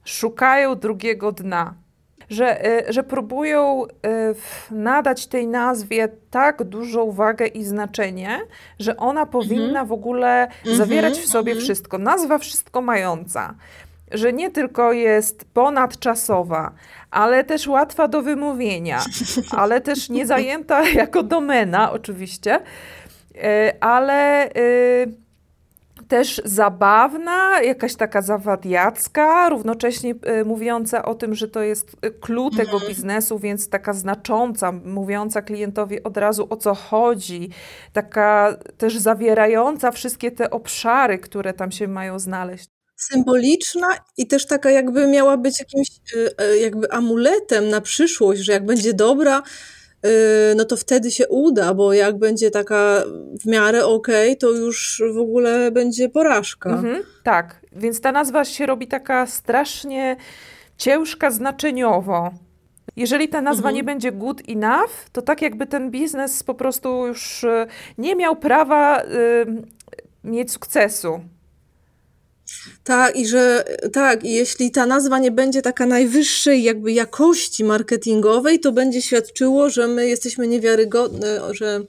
szukają 0.05 0.75
drugiego 0.75 1.33
dna 1.33 1.87
że, 2.31 2.67
y, 2.89 2.93
że 2.93 3.03
próbują 3.03 3.85
y, 3.85 4.75
nadać 4.75 5.27
tej 5.27 5.47
nazwie 5.47 6.09
tak 6.31 6.65
dużą 6.65 7.13
wagę 7.13 7.47
i 7.47 7.65
znaczenie, 7.65 8.41
że 8.79 8.97
ona 8.97 9.27
powinna 9.27 9.67
mhm. 9.67 9.87
w 9.87 9.93
ogóle 9.93 10.49
zawierać 10.77 11.13
w 11.13 11.17
mhm, 11.17 11.33
sobie 11.33 11.53
mhm. 11.53 11.65
wszystko. 11.65 11.99
Nazwa 11.99 12.39
wszystko 12.39 12.81
mająca 12.81 13.55
że 14.11 14.33
nie 14.33 14.51
tylko 14.51 14.93
jest 14.93 15.45
ponadczasowa, 15.45 16.73
ale 17.11 17.45
też 17.45 17.67
łatwa 17.67 18.09
do 18.09 18.23
wymówienia, 18.23 19.01
ale 19.63 19.81
też 19.81 20.09
nie 20.09 20.27
zajęta 20.27 20.89
jako 20.89 21.23
domena, 21.23 21.93
oczywiście, 21.93 22.61
y, 23.35 23.41
ale 23.81 24.51
też 26.09 26.43
zabawna, 26.45 27.63
jakaś 27.63 27.95
taka 27.95 28.23
zawadiacka, 28.23 29.49
równocześnie 29.49 30.15
y, 30.41 30.45
mówiąca 30.45 31.05
o 31.05 31.15
tym, 31.15 31.35
że 31.35 31.49
to 31.49 31.63
jest 31.63 31.97
clue 32.21 32.51
tego 32.51 32.73
mhm. 32.73 32.89
biznesu, 32.89 33.39
więc 33.39 33.69
taka 33.69 33.93
znacząca, 33.93 34.73
mówiąca 34.73 35.43
klientowi 35.43 36.03
od 36.03 36.17
razu 36.17 36.47
o 36.51 36.57
co 36.57 36.75
chodzi, 36.75 37.51
taka 37.93 38.57
też 38.79 38.97
zawierająca 38.99 39.91
wszystkie 39.91 40.31
te 40.31 40.51
obszary, 40.51 41.19
które 41.19 41.53
tam 41.53 41.71
się 41.71 41.89
mają 41.89 42.19
znaleźć 42.19 42.76
symboliczna 42.97 43.89
i 44.17 44.27
też 44.27 44.47
taka 44.47 44.71
jakby 44.71 45.07
miała 45.07 45.37
być 45.37 45.59
jakimś 45.59 45.89
y, 46.15 46.31
y, 46.43 46.59
jakby 46.59 46.91
amuletem 46.91 47.69
na 47.69 47.81
przyszłość, 47.81 48.41
że 48.41 48.53
jak 48.53 48.67
będzie 48.67 48.95
dobra, 48.95 49.43
Y, 50.07 50.55
no 50.57 50.65
to 50.65 50.77
wtedy 50.77 51.11
się 51.11 51.29
uda, 51.29 51.75
bo 51.75 51.93
jak 51.93 52.19
będzie 52.19 52.51
taka 52.51 53.03
w 53.41 53.47
miarę 53.47 53.87
okej, 53.87 54.29
okay, 54.29 54.37
to 54.37 54.51
już 54.51 55.03
w 55.15 55.19
ogóle 55.19 55.71
będzie 55.71 56.09
porażka. 56.09 56.71
Mhm, 56.71 57.03
tak, 57.23 57.61
więc 57.73 58.01
ta 58.01 58.13
nazwa 58.13 58.45
się 58.45 58.67
robi 58.67 58.87
taka 58.87 59.27
strasznie 59.27 60.17
ciężka 60.79 61.31
znaczeniowo. 61.31 62.31
Jeżeli 62.97 63.29
ta 63.29 63.41
nazwa 63.41 63.69
mhm. 63.69 63.75
nie 63.75 63.85
będzie 63.85 64.13
good 64.13 64.43
enough, 64.49 65.11
to 65.13 65.23
tak 65.23 65.43
jakby 65.43 65.67
ten 65.67 65.91
biznes 65.91 66.43
po 66.43 66.55
prostu 66.55 67.07
już 67.07 67.47
nie 67.99 68.17
miał 68.17 68.37
prawa 68.37 69.03
y, 69.03 69.07
mieć 70.25 70.53
sukcesu. 70.53 71.21
Tak, 72.85 73.17
i 73.17 73.27
że 73.27 73.65
tak, 73.93 74.25
jeśli 74.25 74.71
ta 74.71 74.87
nazwa 74.87 75.19
nie 75.19 75.31
będzie 75.31 75.63
taka 75.63 75.87
najwyższej 75.87 76.63
jakby 76.63 76.93
jakości 76.93 77.65
marketingowej, 77.65 78.61
to 78.61 78.73
będzie 78.73 79.03
świadczyło, 79.03 79.71
że 79.71 79.89
my 79.89 80.09
jesteśmy 80.09 80.47
niewiarygodne, 80.47 81.41
że 81.51 81.81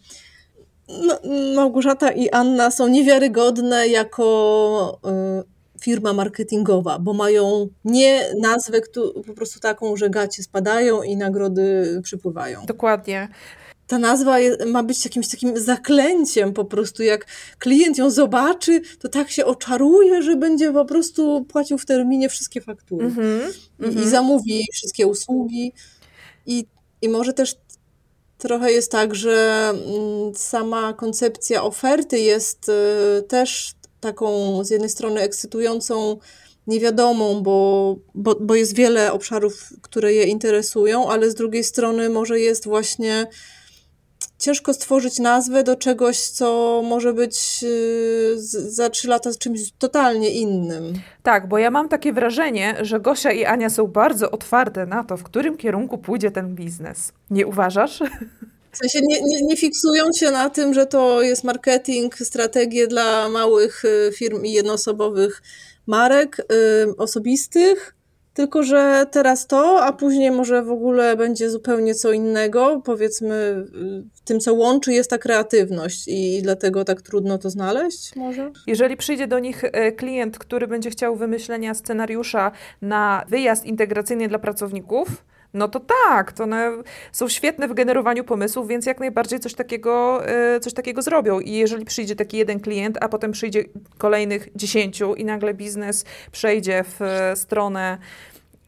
no, 0.88 1.20
Małgorzata 1.56 2.12
i 2.12 2.30
Anna 2.30 2.72
są 2.72 2.88
niewiarygodne 2.88 3.88
jako 3.88 5.00
y, 5.42 5.82
firma 5.82 6.14
marketingowa, 6.14 7.00
bo 7.00 7.14
mają 7.14 7.68
nie 7.86 8.26
nazwę 8.42 8.82
kto, 8.82 9.14
po 9.28 9.34
prostu 9.34 9.60
taką, 9.60 9.96
że 9.96 10.10
gacie 10.10 10.44
spadają 10.44 11.04
i 11.04 11.18
nagrody 11.18 12.00
przypływają. 12.04 12.66
Dokładnie 12.66 13.28
ta 13.88 14.00
nazwa 14.00 14.38
ma 14.66 14.84
być 14.84 15.06
jakimś 15.06 15.28
takim 15.28 15.58
zaklęciem 15.60 16.54
po 16.54 16.66
prostu. 16.66 17.04
Jak 17.04 17.26
klient 17.60 17.98
ją 17.98 18.10
zobaczy, 18.10 18.82
to 19.00 19.10
tak 19.10 19.32
się 19.32 19.46
oczaruje, 19.46 20.22
że 20.24 20.36
będzie 20.36 20.74
po 20.74 20.86
prostu 20.86 21.46
płacił 21.46 21.78
w 21.78 21.86
terminie 21.86 22.30
wszystkie 22.30 22.62
faktury. 22.62 23.06
Mm 23.06 23.18
-hmm, 23.18 23.54
I, 23.80 23.84
mm 23.84 23.96
-hmm. 23.96 24.08
I, 24.08 24.10
zamówi 24.10 24.66
wszystkie 24.74 25.08
usługi. 25.08 25.74
I, 26.46 26.66
I 27.02 27.10
może 27.10 27.34
też 27.34 27.56
trochę 28.38 28.72
jest 28.72 28.92
tak, 28.92 29.16
że 29.16 29.70
mm, 29.70 30.36
sama 30.36 30.94
koncepcja 30.94 31.64
oferty 31.64 32.20
jest 32.20 32.70
y, 32.70 33.24
też 33.28 33.74
taką 34.00 34.64
z 34.64 34.70
jednej 34.70 34.90
strony 34.90 35.22
ekscytującą 35.22 36.18
niewiadomą, 36.68 37.42
bo, 37.42 37.96
bo, 38.16 38.36
bo 38.36 38.56
jest 38.56 38.76
wiele 38.76 39.14
obszarów, 39.14 39.70
które 39.82 40.14
je 40.14 40.24
interesują, 40.24 41.10
ale 41.10 41.32
z 41.32 41.36
drugiej 41.36 41.64
strony 41.64 42.10
może 42.10 42.40
jest 42.40 42.66
właśnie 42.66 43.28
ciężko 44.38 44.74
stworzyć 44.74 45.20
nazwę 45.20 45.64
do 45.64 45.76
czegoś, 45.76 46.20
co 46.20 46.82
może 46.86 47.14
być 47.14 47.60
y, 47.64 48.36
za 48.70 48.90
trzy 48.90 49.08
lata 49.08 49.32
z 49.32 49.38
czymś 49.38 49.60
totalnie 49.80 50.30
innym. 50.30 50.94
Tak, 51.24 51.48
bo 51.48 51.58
ja 51.58 51.72
mam 51.72 51.90
takie 51.90 52.14
wrażenie, 52.14 52.76
że 52.82 53.00
Gosia 53.00 53.32
i 53.32 53.46
Ania 53.46 53.70
są 53.70 53.88
bardzo 53.88 54.32
otwarte 54.32 54.86
na 54.86 55.04
to, 55.04 55.18
w 55.18 55.24
którym 55.24 55.58
kierunku 55.58 55.98
pójdzie 55.98 56.32
ten 56.32 56.56
biznes. 56.56 57.12
Nie 57.30 57.48
uważasz? 57.48 58.00
W 58.72 58.78
sensie 58.78 59.00
nie, 59.04 59.22
nie, 59.22 59.42
nie 59.42 59.58
fiksują 59.58 60.04
się 60.14 60.32
na 60.32 60.50
tym, 60.50 60.74
że 60.74 60.86
to 60.86 61.22
jest 61.22 61.44
marketing, 61.44 62.18
strategie 62.18 62.88
dla 62.88 63.30
małych 63.30 63.86
y, 63.86 64.12
firm 64.16 64.44
i 64.46 64.52
jednoosobowych 64.52 65.42
marek 65.88 66.40
y, 66.40 66.98
osobistych, 66.98 67.97
tylko, 68.38 68.64
że 68.64 69.06
teraz 69.12 69.48
to, 69.48 69.84
a 69.84 69.94
później 69.94 70.32
może 70.32 70.64
w 70.64 70.72
ogóle 70.72 71.16
będzie 71.16 71.50
zupełnie 71.50 71.96
co 71.96 72.12
innego. 72.12 72.82
Powiedzmy, 72.86 73.66
w 74.14 74.22
tym, 74.22 74.40
co 74.40 74.54
łączy, 74.54 74.94
jest 74.94 75.10
ta 75.10 75.18
kreatywność 75.18 76.08
i 76.08 76.40
dlatego 76.42 76.86
tak 76.86 77.02
trudno 77.02 77.38
to 77.38 77.50
znaleźć, 77.50 78.16
może? 78.16 78.52
Jeżeli 78.68 78.98
przyjdzie 78.98 79.28
do 79.28 79.40
nich 79.40 79.64
e, 79.64 79.92
klient, 79.92 80.40
który 80.40 80.68
będzie 80.68 80.90
chciał 80.90 81.16
wymyślenia 81.16 81.74
scenariusza 81.74 82.52
na 82.82 83.26
wyjazd 83.30 83.66
integracyjny 83.66 84.28
dla 84.28 84.40
pracowników, 84.40 85.08
no 85.54 85.68
to 85.68 85.80
tak, 85.80 86.32
to 86.32 86.44
one 86.44 86.72
są 87.12 87.30
świetne 87.30 87.68
w 87.68 87.74
generowaniu 87.74 88.24
pomysłów, 88.24 88.68
więc 88.68 88.86
jak 88.86 89.00
najbardziej 89.00 89.40
coś 89.40 89.54
takiego, 89.54 90.26
e, 90.28 90.60
coś 90.60 90.74
takiego 90.74 91.02
zrobią. 91.02 91.40
I 91.40 91.52
jeżeli 91.52 91.86
przyjdzie 91.86 92.16
taki 92.16 92.38
jeden 92.38 92.60
klient, 92.60 92.98
a 93.02 93.10
potem 93.10 93.32
przyjdzie 93.32 93.64
kolejnych 93.98 94.50
dziesięciu 94.56 95.16
i 95.16 95.26
nagle 95.26 95.54
biznes 95.54 96.06
przejdzie 96.32 96.84
w 96.84 97.02
e, 97.02 97.36
stronę 97.36 97.98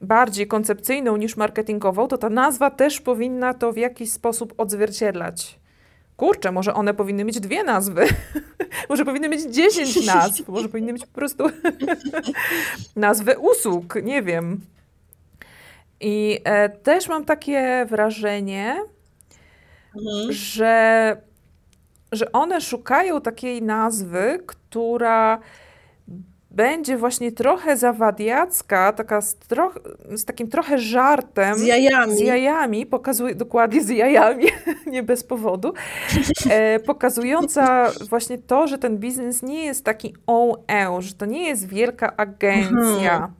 bardziej 0.02 0.48
koncepcyjną 0.48 1.18
niż 1.18 1.38
marketingową, 1.38 2.08
to 2.08 2.18
ta 2.18 2.30
nazwa 2.30 2.72
też 2.72 3.02
powinna 3.02 3.54
to 3.54 3.74
w 3.74 3.78
jakiś 3.78 4.12
sposób 4.12 4.54
odzwierciedlać. 4.58 5.60
Kurczę, 6.18 6.52
może 6.52 6.74
one 6.74 6.94
powinny 6.94 7.24
mieć 7.24 7.40
dwie 7.40 7.64
nazwy. 7.64 8.06
może 8.90 9.06
powinny 9.06 9.30
mieć 9.30 9.42
dziesięć 9.42 10.06
nazw. 10.06 10.48
Może 10.48 10.70
powinny 10.70 10.94
mieć 10.94 11.06
po 11.06 11.14
prostu 11.14 11.44
nazwę 12.96 13.38
usług. 13.38 13.96
Nie 14.04 14.22
wiem. 14.22 14.62
I 16.02 16.40
e, 16.44 16.70
też 16.70 17.10
mam 17.10 17.26
takie 17.26 17.86
wrażenie, 17.90 18.76
mhm. 19.96 20.32
że, 20.32 21.18
że 22.12 22.32
one 22.32 22.62
szukają 22.62 23.22
takiej 23.22 23.62
nazwy, 23.62 24.40
która 24.46 25.40
będzie 26.52 26.98
właśnie 26.98 27.32
trochę 27.32 27.78
zawadiacka, 27.78 28.94
taka 28.94 29.22
z, 29.22 29.36
troch, 29.36 29.80
z 30.10 30.26
takim 30.26 30.48
trochę 30.48 30.78
żartem. 30.78 31.58
Z 31.58 31.64
jajami. 31.64 32.16
Z 32.16 32.20
jajami, 32.20 32.86
pokazuje, 32.86 33.36
dokładnie 33.36 33.84
z 33.84 33.90
jajami, 33.90 34.46
nie 34.88 35.04
bez 35.04 35.24
powodu, 35.24 35.74
e, 36.50 36.80
pokazująca 36.80 37.92
właśnie 38.10 38.38
to, 38.38 38.68
że 38.68 38.78
ten 38.78 38.98
biznes 38.98 39.44
nie 39.44 39.66
jest 39.66 39.86
taki 39.86 40.14
OE, 40.28 41.02
że 41.02 41.14
to 41.14 41.26
nie 41.26 41.48
jest 41.48 41.68
wielka 41.68 42.18
agencja. 42.18 43.14
Mhm. 43.14 43.32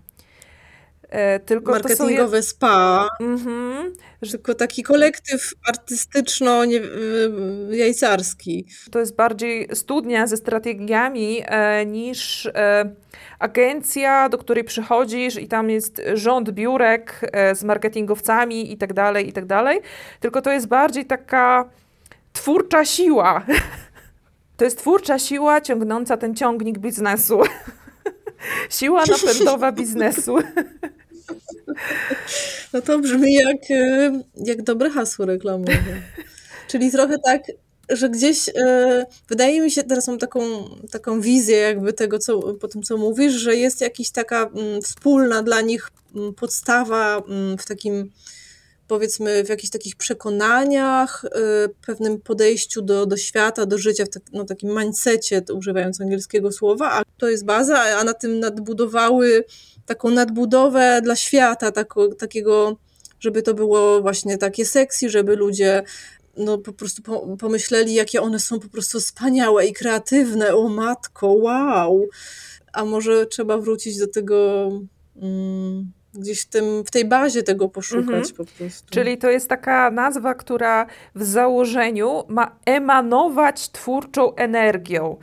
E, 1.10 1.40
tylko 1.40 1.72
Marketingowe 1.72 2.38
je... 2.38 2.44
spa, 2.44 3.10
mhm. 3.20 3.94
tylko 4.32 4.54
taki 4.54 4.84
kolektyw 4.84 5.54
artystyczno-jajcarski. 5.68 8.66
To 8.92 9.00
jest 9.00 9.16
bardziej 9.16 9.68
studnia 9.74 10.28
ze 10.28 10.38
strategiami 10.38 11.42
e, 11.46 11.86
niż 11.86 12.46
e, 12.46 12.92
agencja, 13.40 14.30
do 14.30 14.38
której 14.38 14.64
przychodzisz 14.64 15.36
i 15.36 15.48
tam 15.48 15.70
jest 15.70 16.02
rząd 16.14 16.50
biurek 16.50 17.30
e, 17.32 17.56
z 17.56 17.64
marketingowcami 17.64 18.74
i 18.74 18.78
tak 18.78 18.94
dalej, 18.94 19.30
i 19.30 19.34
tak 19.34 19.46
dalej. 19.46 19.82
Tylko 20.20 20.42
to 20.42 20.52
jest 20.52 20.68
bardziej 20.68 21.06
taka 21.06 21.70
twórcza 22.34 22.86
siła. 22.86 23.46
To 24.58 24.66
jest 24.66 24.78
twórcza 24.78 25.20
siła 25.20 25.62
ciągnąca 25.62 26.18
ten 26.18 26.36
ciągnik 26.36 26.80
biznesu. 26.80 27.42
Siła 28.70 29.04
napędowa 29.06 29.72
biznesu. 29.72 30.38
No 32.74 32.82
to 32.82 33.00
brzmi 33.00 33.34
jak, 33.34 33.72
e, 33.72 34.12
jak 34.36 34.62
dobre 34.62 34.90
hasło 34.90 35.26
reklamowe. 35.26 35.74
Czyli 36.68 36.92
trochę 36.92 37.16
tak, 37.26 37.42
że 37.90 38.10
gdzieś 38.10 38.50
e, 38.50 39.06
wydaje 39.30 39.62
mi 39.62 39.72
się, 39.72 39.84
teraz 39.84 40.08
mam 40.08 40.18
taką, 40.18 40.40
taką 40.92 41.22
wizję 41.22 41.58
jakby 41.58 41.94
tego, 41.94 42.20
co, 42.20 42.54
po 42.54 42.68
tym, 42.68 42.84
co 42.84 42.98
mówisz, 42.98 43.34
że 43.34 43.56
jest 43.56 43.82
jakaś 43.82 44.10
taka 44.10 44.44
mm, 44.44 44.82
wspólna 44.82 45.44
dla 45.44 45.62
nich 45.62 45.90
mm, 46.16 46.34
podstawa 46.34 47.18
mm, 47.28 47.58
w 47.58 47.66
takim 47.66 48.12
powiedzmy 48.90 49.44
w 49.44 49.50
jakichś 49.50 49.70
takich 49.70 49.96
przekonaniach, 49.96 51.26
e, 51.26 51.30
pewnym 51.86 52.22
podejściu 52.22 52.82
do, 52.82 53.06
do 53.06 53.18
świata, 53.18 53.66
do 53.66 53.78
życia, 53.78 54.06
w 54.06 54.10
tak, 54.10 54.24
no, 54.34 54.46
takim 54.46 54.80
mindsetie, 54.80 55.42
używając 55.54 56.02
angielskiego 56.02 56.52
słowa, 56.52 56.92
a 56.92 57.04
to 57.18 57.30
jest 57.30 57.46
baza, 57.46 57.80
a 57.82 58.04
na 58.04 58.14
tym 58.14 58.40
nadbudowały 58.40 59.46
taką 59.86 60.10
nadbudowę 60.10 61.02
dla 61.04 61.16
świata, 61.16 61.72
takiego, 62.18 62.78
żeby 63.20 63.42
to 63.42 63.54
było 63.54 64.02
właśnie 64.02 64.38
takie 64.38 64.66
sexy, 64.66 65.10
żeby 65.10 65.36
ludzie 65.36 65.84
no 66.38 66.58
po 66.58 66.74
prostu 66.74 67.02
pomyśleli, 67.40 67.94
jakie 67.94 68.22
one 68.22 68.40
są 68.40 68.60
po 68.60 68.70
prostu 68.70 69.00
wspaniałe 69.00 69.66
i 69.66 69.74
kreatywne. 69.74 70.56
O 70.56 70.70
matko, 70.70 71.28
wow! 71.28 72.08
A 72.74 72.86
może 72.86 73.26
trzeba 73.26 73.58
wrócić 73.58 73.98
do 73.98 74.08
tego. 74.08 74.70
Mm, 75.16 75.92
gdzieś 76.20 76.42
w, 76.42 76.50
tym, 76.50 76.84
w 76.86 76.92
tej 76.92 77.06
bazie 77.06 77.44
tego 77.44 77.70
poszukać 77.70 78.30
mhm. 78.30 78.36
po 78.38 78.46
prostu. 78.46 78.88
Czyli 78.90 79.18
to 79.18 79.30
jest 79.30 79.48
taka 79.48 79.92
nazwa, 79.92 80.34
która 80.34 80.86
w 81.16 81.24
założeniu 81.24 82.24
ma 82.28 82.60
emanować 82.66 83.70
twórczą 83.70 84.36
energią. 84.36 85.18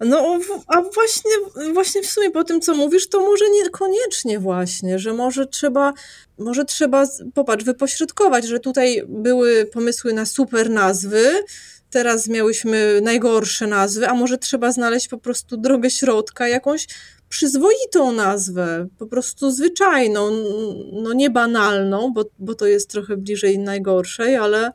No, 0.00 0.38
a 0.66 0.82
właśnie, 0.82 1.30
właśnie 1.72 2.02
w 2.02 2.06
sumie 2.06 2.30
po 2.30 2.44
tym, 2.44 2.60
co 2.60 2.74
mówisz, 2.74 3.08
to 3.08 3.20
może 3.20 3.44
niekoniecznie 3.50 4.38
właśnie, 4.38 4.98
że 4.98 5.12
może 5.12 5.46
trzeba, 5.46 5.92
może 6.38 6.64
trzeba, 6.64 7.06
popatrz, 7.34 7.64
wypośrodkować, 7.64 8.46
że 8.46 8.60
tutaj 8.60 9.02
były 9.08 9.66
pomysły 9.66 10.12
na 10.12 10.26
super 10.26 10.70
nazwy, 10.70 11.44
teraz 11.90 12.28
miałyśmy 12.28 13.00
najgorsze 13.02 13.66
nazwy, 13.66 14.08
a 14.08 14.14
może 14.14 14.38
trzeba 14.38 14.72
znaleźć 14.72 15.08
po 15.08 15.18
prostu 15.18 15.56
drogę 15.56 15.90
środka, 15.90 16.48
jakąś 16.48 16.86
przyzwoitą 17.28 18.12
nazwę, 18.12 18.86
po 18.98 19.06
prostu 19.06 19.50
zwyczajną, 19.50 20.30
no 20.92 21.12
nie 21.12 21.30
banalną, 21.30 22.12
bo, 22.12 22.24
bo 22.38 22.54
to 22.54 22.66
jest 22.66 22.90
trochę 22.90 23.16
bliżej 23.16 23.58
najgorszej, 23.58 24.36
ale 24.36 24.72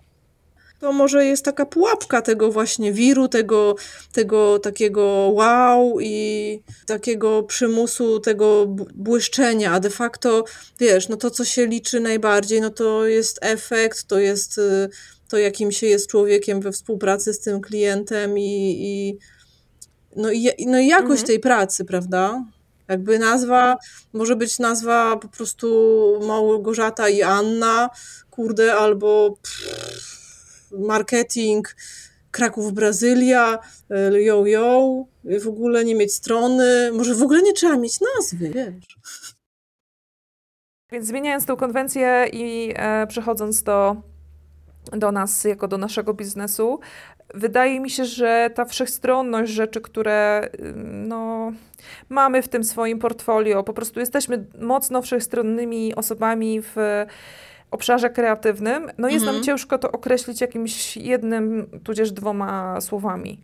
to 0.82 0.92
może 0.94 1.26
jest 1.26 1.46
taka 1.46 1.66
pułapka 1.66 2.22
tego 2.22 2.52
właśnie 2.52 2.94
wiru, 2.94 3.28
tego, 3.28 3.76
tego 4.12 4.60
takiego 4.60 5.04
wow 5.34 6.00
i 6.02 6.60
takiego 6.88 7.44
przymusu, 7.44 8.20
tego 8.20 8.66
błyszczenia, 8.96 9.72
a 9.72 9.80
de 9.80 9.90
facto, 9.90 10.44
wiesz, 10.80 11.10
no 11.10 11.18
to, 11.18 11.32
co 11.32 11.46
się 11.46 11.68
liczy 11.68 12.00
najbardziej, 12.00 12.62
no 12.62 12.70
to 12.70 13.06
jest 13.06 13.40
efekt, 13.42 14.04
to 14.04 14.20
jest 14.20 14.58
y, 14.58 14.90
to, 15.28 15.38
jakim 15.38 15.72
się 15.72 15.88
jest 15.88 16.08
człowiekiem 16.08 16.62
we 16.62 16.72
współpracy 16.72 17.34
z 17.34 17.40
tym 17.40 17.62
klientem 17.62 18.38
i, 18.38 18.78
i 18.80 19.18
no, 20.16 20.32
i, 20.32 20.66
no 20.68 20.80
i 20.80 20.88
jakość 20.88 21.22
mhm. 21.22 21.28
tej 21.28 21.40
pracy, 21.40 21.86
prawda? 21.86 22.46
Jakby 22.88 23.20
nazwa, 23.20 23.78
może 24.14 24.36
być 24.36 24.60
nazwa 24.60 25.18
po 25.18 25.28
prostu 25.28 26.20
Małgorzata 26.28 27.10
i 27.10 27.22
Anna, 27.22 27.90
kurde, 28.30 28.76
albo 28.76 29.38
pff, 29.42 30.72
marketing, 30.72 31.76
Kraków, 32.32 32.74
Brazylia, 32.74 33.60
yo, 34.20 34.46
yo, 34.46 35.06
w 35.24 35.48
ogóle 35.48 35.86
nie 35.86 35.96
mieć 35.96 36.14
strony, 36.14 36.92
może 36.94 37.16
w 37.16 37.24
ogóle 37.24 37.42
nie 37.42 37.54
trzeba 37.54 37.78
mieć 37.78 38.00
nazwy, 38.16 38.50
wiesz. 38.50 38.98
Więc 40.92 41.08
zmieniając 41.08 41.46
tą 41.46 41.56
konwencję 41.56 42.26
i 42.34 42.74
e, 42.76 43.08
przechodząc 43.08 43.64
do, 43.64 43.96
do 44.92 45.12
nas, 45.12 45.44
jako 45.44 45.68
do 45.68 45.78
naszego 45.78 46.14
biznesu, 46.14 46.80
wydaje 47.34 47.80
mi 47.80 47.90
się, 47.90 48.06
że 48.06 48.50
ta 48.56 48.66
wszechstronność 48.66 49.52
rzeczy, 49.52 49.82
które 49.82 50.50
no, 50.84 51.52
mamy 52.10 52.42
w 52.42 52.48
tym 52.48 52.64
swoim 52.64 53.00
portfolio, 53.00 53.64
po 53.64 53.74
prostu 53.74 54.00
jesteśmy 54.00 54.46
mocno 54.62 55.02
wszechstronnymi 55.02 55.96
osobami 55.96 56.62
w 56.62 56.76
obszarze 57.72 58.10
kreatywnym, 58.10 58.92
no 58.98 59.08
jest 59.08 59.24
mhm. 59.24 59.36
nam 59.36 59.44
ciężko 59.44 59.78
to 59.78 59.92
określić 59.92 60.42
jakimś 60.42 60.98
jednym, 60.98 61.68
tudzież 61.84 62.12
dwoma 62.12 62.82
słowami. 62.82 63.40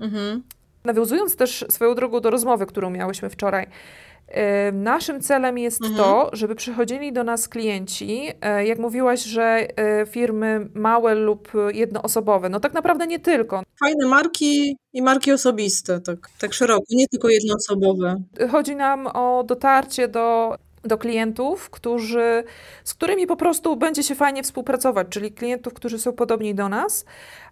Mhm. 0.00 0.42
Nawiązując 0.84 1.36
też 1.36 1.64
swoją 1.68 1.94
drogą 1.94 2.20
do 2.20 2.30
rozmowy, 2.30 2.66
którą 2.66 2.90
miałyśmy 2.90 3.30
wczoraj, 3.30 3.66
Naszym 4.72 5.20
celem 5.20 5.58
jest 5.58 5.82
mhm. 5.82 5.96
to, 5.96 6.30
żeby 6.32 6.54
przychodzili 6.54 7.12
do 7.12 7.24
nas 7.24 7.48
klienci, 7.48 8.28
e, 8.40 8.66
jak 8.66 8.78
mówiłaś, 8.78 9.24
że 9.24 9.42
e, 9.42 10.06
firmy 10.06 10.68
małe 10.74 11.14
lub 11.14 11.52
jednoosobowe. 11.72 12.48
No 12.48 12.60
tak 12.60 12.74
naprawdę 12.74 13.06
nie 13.06 13.18
tylko. 13.18 13.62
Fajne 13.80 14.06
marki 14.06 14.76
i 14.92 15.02
marki 15.02 15.32
osobiste, 15.32 16.00
tak, 16.00 16.18
tak 16.40 16.52
szeroko, 16.52 16.84
nie 16.90 17.08
tylko 17.08 17.28
jednoosobowe. 17.28 18.22
Chodzi 18.50 18.76
nam 18.76 19.06
o 19.06 19.44
dotarcie 19.46 20.08
do 20.08 20.56
do 20.84 20.98
klientów, 20.98 21.70
którzy, 21.70 22.44
z 22.84 22.94
którymi 22.94 23.26
po 23.26 23.36
prostu 23.36 23.76
będzie 23.76 24.02
się 24.02 24.14
fajnie 24.14 24.42
współpracować, 24.42 25.06
czyli 25.10 25.32
klientów, 25.32 25.74
którzy 25.74 25.98
są 25.98 26.12
podobni 26.12 26.54
do 26.54 26.68
nas, 26.68 27.04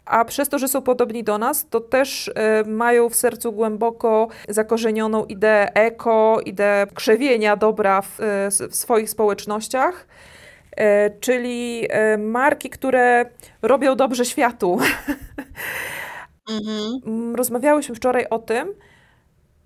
a 0.04 0.24
przez 0.24 0.48
to, 0.48 0.58
że 0.58 0.68
są 0.68 0.82
podobni 0.82 1.24
do 1.24 1.38
nas, 1.38 1.66
to 1.70 1.80
też 1.80 2.28
y, 2.28 2.32
mają 2.66 3.08
w 3.08 3.14
sercu 3.14 3.52
głęboko 3.52 4.28
zakorzenioną 4.48 5.24
ideę 5.24 5.74
eko, 5.74 6.40
ideę 6.44 6.86
krzewienia 6.94 7.56
dobra 7.56 8.02
w, 8.02 8.20
y, 8.20 8.68
w 8.68 8.76
swoich 8.76 9.10
społecznościach. 9.10 10.06
Y, 10.80 10.84
czyli 11.20 11.88
marki, 12.18 12.70
które 12.70 13.26
robią 13.62 13.96
dobrze 13.96 14.24
światu. 14.24 14.78
Mhm. 16.50 17.36
Rozmawiałyśmy 17.36 17.94
wczoraj 17.94 18.26
o 18.30 18.38
tym, 18.38 18.74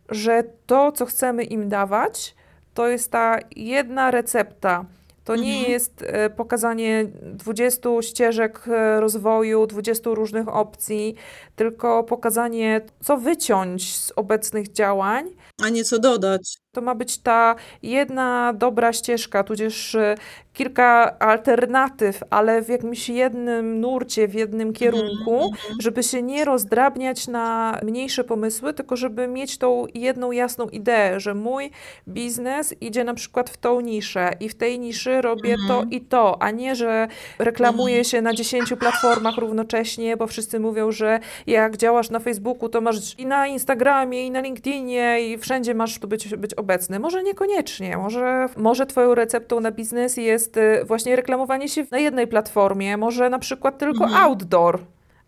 że 0.09 0.45
to, 0.67 0.93
co 0.93 1.07
chcemy 1.07 1.45
im 1.45 1.69
dawać, 1.69 2.35
to 2.81 2.89
jest 2.89 3.11
ta 3.11 3.39
jedna 3.57 4.11
recepta. 4.11 4.85
To 5.25 5.37
nie 5.37 5.55
mhm. 5.55 5.73
jest 5.73 6.03
e, 6.07 6.31
pokazanie 6.31 7.07
20 7.23 7.89
ścieżek 8.03 8.69
e, 8.69 9.01
rozwoju, 9.01 9.67
20 9.67 10.11
różnych 10.11 10.49
opcji, 10.49 11.15
tylko 11.57 12.05
pokazanie, 12.05 12.81
co 13.05 13.17
wyciąć 13.17 13.97
z 13.97 14.13
obecnych 14.17 14.73
działań. 14.73 15.31
A 15.63 15.69
nie 15.69 15.85
co 15.85 15.99
dodać. 15.99 16.60
To 16.73 16.81
ma 16.81 16.95
być 16.95 17.19
ta 17.19 17.55
jedna 17.83 18.53
dobra 18.53 18.93
ścieżka, 18.93 19.45
tudzież 19.45 19.95
e, 19.95 20.15
kilka 20.53 21.19
alternatyw, 21.19 22.23
ale 22.31 22.63
w 22.63 22.69
jakimś 22.69 23.09
jednym 23.09 23.81
nurcie, 23.81 24.29
w 24.29 24.35
jednym 24.35 24.69
mhm, 24.69 24.75
kierunku, 24.75 25.35
mm 25.35 25.51
-hmm. 25.51 25.83
żeby 25.83 26.03
się 26.03 26.23
nie 26.23 26.45
rozdrabniać 26.45 27.29
na 27.29 27.79
mniejsze 27.83 28.25
pomysły, 28.25 28.75
tylko 28.75 28.97
żeby 28.97 29.29
mieć 29.29 29.59
tą 29.59 29.87
jedną 29.95 30.33
jasną 30.33 30.69
ideę, 30.69 31.21
że 31.21 31.35
mój 31.35 31.71
biznes 32.09 32.75
idzie 32.81 33.05
na 33.05 33.15
przykład 33.15 33.51
w 33.51 33.57
tą 33.57 33.81
niszę 33.81 34.31
i 34.41 34.49
w 34.49 34.55
tej 34.55 34.79
niszy 34.79 35.21
robię 35.23 35.57
to 35.69 35.85
i 35.91 36.01
to, 36.01 36.43
a 36.43 36.51
nie, 36.51 36.77
że 36.77 37.09
reklamuję 37.39 38.05
się 38.05 38.23
na 38.23 38.35
dziesięciu 38.35 38.77
platformach 38.77 39.37
równocześnie, 39.37 40.17
bo 40.17 40.27
wszyscy 40.27 40.61
mówią, 40.61 40.93
że 40.93 41.21
jak 41.47 41.77
działasz 41.77 42.11
na 42.11 42.19
Facebooku, 42.19 42.69
to 42.69 42.81
masz 42.81 43.19
i 43.19 43.27
na 43.27 43.47
Instagramie, 43.47 44.27
i 44.27 44.31
na 44.31 44.41
LinkedInie, 44.41 45.21
i 45.21 45.39
wszędzie 45.39 45.75
masz 45.75 45.99
tu 45.99 46.09
być, 46.09 46.29
być 46.29 46.55
obecny. 46.61 46.99
Może 46.99 47.23
niekoniecznie, 47.23 47.97
może, 47.97 48.47
może 48.57 48.87
twoją 48.87 49.15
receptą 49.15 49.61
na 49.61 49.71
biznes 49.71 50.17
jest 50.17 50.57
y, 50.57 50.85
właśnie 50.85 51.17
reklamowanie 51.17 51.69
się 51.69 51.87
na 51.91 51.99
jednej 51.99 52.27
platformie, 52.27 52.97
może 52.97 53.31
na 53.31 53.39
przykład 53.39 53.79
tylko 53.79 54.05
mhm. 54.05 54.25
outdoor, 54.25 54.81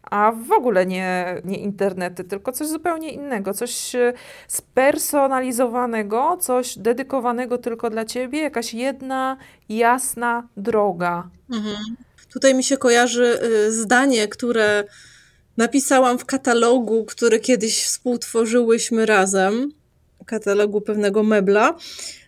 a 0.03 0.33
w 0.49 0.53
ogóle 0.53 0.87
nie, 0.87 1.41
nie 1.45 1.59
internety, 1.59 2.25
tylko 2.25 2.53
coś 2.53 2.69
zupełnie 2.69 3.11
innego, 3.11 3.55
coś 3.55 3.95
y, 3.95 4.13
spersonalizowanego, 4.49 6.37
coś 6.41 6.79
dedykowanego 6.79 7.59
tylko 7.59 7.91
dla 7.91 8.05
ciebie, 8.05 8.41
jakaś 8.41 8.75
jedna, 8.75 9.37
jasna 9.69 10.49
droga. 10.57 11.29
Mhm. 11.53 11.77
Tutaj 12.33 12.55
mi 12.55 12.65
się 12.65 12.77
kojarzy 12.77 13.39
y, 13.43 13.73
zdanie, 13.73 14.29
które 14.29 14.85
napisałam 15.57 16.19
w 16.19 16.25
katalogu, 16.25 17.05
który 17.05 17.41
kiedyś 17.41 17.85
współtworzyłyśmy 17.85 19.07
razem, 19.07 19.73
katalogu 20.25 20.81
pewnego 20.81 21.23
mebla. 21.23 21.77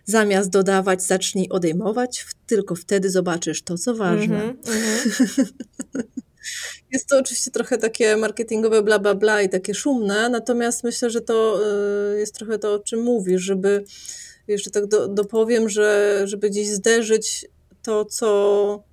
Zamiast 0.05 0.49
dodawać, 0.49 1.03
zacznij 1.03 1.49
odejmować, 1.49 2.25
tylko 2.47 2.75
wtedy 2.75 3.09
zobaczysz 3.09 3.61
to, 3.61 3.77
co 3.77 3.95
ważne. 3.95 4.41
Mm 4.41 4.57
-hmm, 4.57 5.45
Jest 6.91 7.07
to 7.07 7.19
oczywiście 7.19 7.51
trochę 7.51 7.77
takie 7.77 8.17
marketingowe 8.17 8.83
bla 8.83 8.99
bla 8.99 9.15
bla 9.15 9.41
i 9.41 9.49
takie 9.49 9.73
szumne, 9.73 10.29
natomiast 10.29 10.83
myślę, 10.83 11.09
że 11.09 11.21
to 11.21 11.59
y, 12.13 12.19
jest 12.19 12.35
trochę 12.35 12.59
to, 12.59 12.73
o 12.73 12.79
czym 12.79 13.01
mówisz, 13.03 13.41
żeby 13.41 13.83
jeszcze 14.47 14.71
tak 14.71 14.85
do, 14.87 15.07
dopowiem, 15.07 15.69
że 15.69 16.21
żeby 16.25 16.49
gdzieś 16.49 16.67
zderzyć 16.67 17.45
to, 17.81 18.05
co 18.05 18.83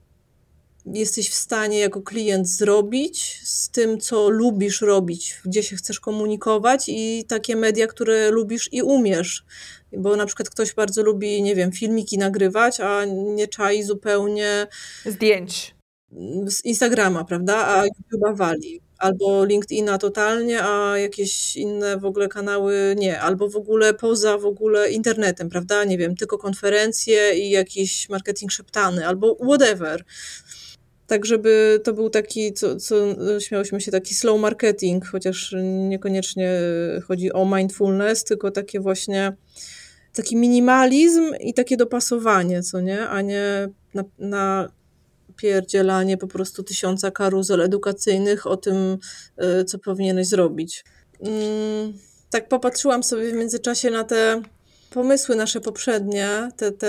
jesteś 0.87 1.31
w 1.31 1.35
stanie 1.35 1.79
jako 1.79 2.03
klient 2.03 2.49
zrobić 2.49 3.41
z 3.45 3.71
tym, 3.71 4.01
co 4.01 4.29
lubisz 4.29 4.81
robić, 4.81 5.41
gdzie 5.45 5.63
się 5.63 5.77
chcesz 5.77 6.01
komunikować 6.01 6.85
i 6.89 7.25
takie 7.29 7.57
media, 7.57 7.87
które 7.87 8.31
lubisz 8.31 8.69
i 8.73 8.83
umiesz. 8.83 9.45
Bo 9.93 10.17
na 10.17 10.27
przykład 10.27 10.51
ktoś 10.51 10.75
bardzo 10.75 11.03
lubi, 11.03 11.43
nie 11.43 11.55
wiem, 11.55 11.73
filmiki 11.73 12.19
nagrywać, 12.19 12.81
a 12.81 13.05
nie 13.05 13.49
czai 13.49 13.83
zupełnie 13.83 14.67
zdjęć 15.07 15.75
z 16.47 16.65
Instagrama, 16.65 17.25
prawda? 17.25 17.67
A 17.67 17.85
YouTube'a 17.85 18.37
wali. 18.37 18.81
Albo 18.99 19.45
LinkedIna 19.45 19.99
totalnie, 19.99 20.63
a 20.63 20.99
jakieś 20.99 21.57
inne 21.57 21.99
w 21.99 22.05
ogóle 22.05 22.29
kanały 22.29 22.95
nie. 22.99 23.21
Albo 23.21 23.49
w 23.49 23.57
ogóle 23.57 23.95
poza 23.95 24.39
w 24.39 24.45
ogóle 24.47 24.91
internetem, 24.91 25.51
prawda? 25.51 25.85
Nie 25.85 25.99
wiem, 25.99 26.17
tylko 26.17 26.39
konferencje 26.39 27.35
i 27.35 27.51
jakiś 27.51 28.09
marketing 28.09 28.53
szeptany, 28.53 29.07
albo 29.07 29.35
whatever. 29.35 30.05
Tak, 31.13 31.27
żeby 31.27 31.81
to 31.85 31.93
był 31.93 32.11
taki, 32.11 32.53
co, 32.53 32.77
co 32.77 32.95
śmiałyśmy 33.41 33.81
się, 33.81 33.91
taki 33.91 34.15
slow 34.15 34.41
marketing, 34.41 35.07
chociaż 35.07 35.55
niekoniecznie 35.89 36.51
chodzi 37.07 37.33
o 37.33 37.57
mindfulness, 37.57 38.25
tylko 38.25 38.51
takie 38.51 38.81
właśnie 38.81 39.33
taki 40.15 40.37
minimalizm 40.37 41.35
i 41.41 41.55
takie 41.55 41.77
dopasowanie, 41.77 42.63
co 42.63 42.81
nie, 42.81 43.09
a 43.09 43.21
nie 43.21 43.69
na, 43.95 44.05
na 44.19 44.73
pierdzielanie 45.37 46.17
po 46.17 46.27
prostu 46.27 46.63
tysiąca 46.63 47.11
karuzel 47.11 47.61
edukacyjnych 47.61 48.47
o 48.47 48.57
tym, 48.57 48.99
y, 49.61 49.65
co 49.65 49.79
powinieneś 49.79 50.29
zrobić. 50.29 50.85
Mm, 51.21 51.93
tak 52.31 52.49
popatrzyłam 52.49 53.03
sobie 53.03 53.31
w 53.31 53.35
międzyczasie 53.35 53.91
na 53.91 54.05
te 54.05 54.43
pomysły 54.93 55.37
nasze 55.37 55.61
poprzednie, 55.61 56.49
te, 56.57 56.73
te 56.73 56.87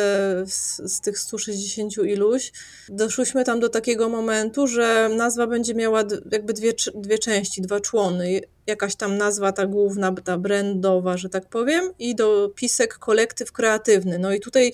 z, 0.48 0.78
z, 0.78 1.02
tych 1.02 1.20
160 1.20 1.98
iluś, 1.98 2.52
doszłyśmy 2.90 3.44
tam 3.44 3.60
do 3.60 3.70
takiego 3.70 4.10
momentu, 4.10 4.68
że 4.68 5.10
nazwa 5.18 5.48
będzie 5.48 5.76
miała 5.76 6.04
jakby 6.32 6.54
dwie, 6.54 6.74
dwie 6.96 7.20
części, 7.20 7.62
dwa 7.62 7.80
człony. 7.80 8.42
Jakaś 8.68 8.96
tam 8.96 9.18
nazwa 9.18 9.52
ta 9.52 9.66
główna, 9.66 10.12
ta 10.24 10.38
brandowa, 10.38 11.18
że 11.18 11.30
tak 11.30 11.46
powiem, 11.46 11.94
i 12.00 12.16
dopisek 12.16 12.98
kolektyw 12.98 13.52
kreatywny. 13.52 14.20
No 14.20 14.34
i 14.34 14.40
tutaj 14.40 14.74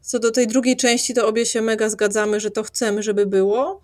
co 0.00 0.18
do 0.18 0.30
tej 0.30 0.46
drugiej 0.46 0.76
części, 0.76 1.14
to 1.14 1.28
obie 1.28 1.46
się 1.46 1.62
mega 1.62 1.88
zgadzamy, 1.88 2.40
że 2.40 2.50
to 2.50 2.62
chcemy, 2.62 3.02
żeby 3.02 3.26
było. 3.26 3.80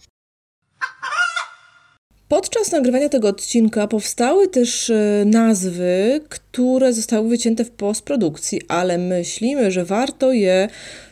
Podczas 2.30 2.72
nagrywania 2.72 3.08
tego 3.08 3.28
odcinka 3.28 3.86
powstały 3.86 4.48
też 4.48 4.90
e, 4.90 5.24
nazwy, 5.26 6.20
które 6.28 6.92
zostały 6.92 7.28
wycięte 7.28 7.64
w 7.64 7.70
postprodukcji, 7.70 8.60
ale 8.68 8.98
myślimy, 8.98 9.70
że 9.70 9.84
warto 9.84 10.32
je 10.32 10.68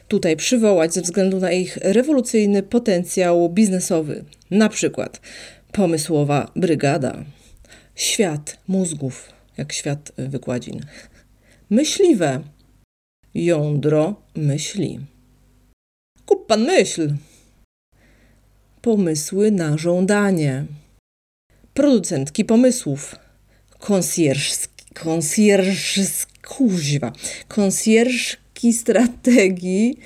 tutaj 0.09 0.37
przywołać 0.37 0.95
ze 0.95 1.03
względu 1.03 1.41
na 1.41 1.53
ich 1.53 1.77
rewolucyjny 1.77 2.63
potencjał 2.63 3.49
biznesowy. 3.49 4.25
Na 4.51 4.69
przykład 4.69 5.21
pomysłowa 5.73 6.51
brygada, 6.57 7.25
świat 7.95 8.59
mózgów, 8.69 9.33
jak 9.57 9.73
świat 9.73 10.13
wykładzin, 10.17 10.81
myśliwe, 11.71 12.41
jądro 13.35 14.23
myśli. 14.35 15.01
Kup 16.27 16.47
pan 16.47 16.65
myśl. 16.65 17.15
Pomysły 18.83 19.51
na 19.51 19.79
żądanie. 19.79 20.65
Producentki 21.75 22.45
pomysłów. 22.45 23.17
Konsjerżski, 23.79 24.85
konsjerż, 24.95 26.01
kuźwa, 26.49 27.13
konsjerżki 27.49 28.73
strategii. 28.73 29.99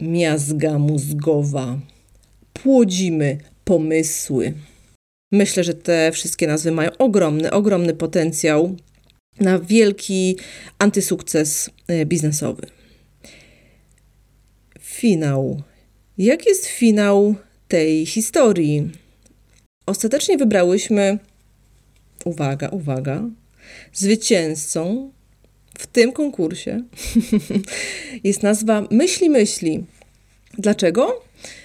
Miazga 0.00 0.78
mózgowa. 0.78 1.78
Płodzimy 2.52 3.38
pomysły. 3.64 4.54
Myślę, 5.32 5.64
że 5.64 5.74
te 5.74 6.12
wszystkie 6.12 6.46
nazwy 6.46 6.72
mają 6.72 6.90
ogromny, 6.98 7.50
ogromny 7.50 7.94
potencjał 7.94 8.76
na 9.40 9.58
wielki 9.58 10.36
antysukces 10.78 11.70
e, 11.88 12.06
biznesowy. 12.06 12.66
Finał. 14.80 15.62
Jak 16.18 16.46
jest 16.46 16.66
finał 16.66 17.34
tej 17.68 18.06
historii? 18.06 18.90
Ostatecznie 19.90 20.38
wybrałyśmy, 20.38 21.18
uwaga, 22.24 22.68
uwaga, 22.68 23.22
zwycięzcą 23.92 25.10
w 25.78 25.86
tym 25.86 26.12
konkursie 26.12 26.82
jest 28.24 28.42
nazwa 28.42 28.86
Myśli 28.90 29.30
Myśli. 29.30 29.84
Dlaczego? 30.58 31.22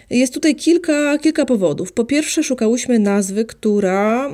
Jest 0.09 0.33
tutaj 0.33 0.55
kilka, 0.55 1.17
kilka 1.17 1.45
powodów. 1.45 1.93
Po 1.93 2.05
pierwsze, 2.05 2.43
szukałyśmy 2.43 2.99
nazwy, 2.99 3.45
która 3.45 4.29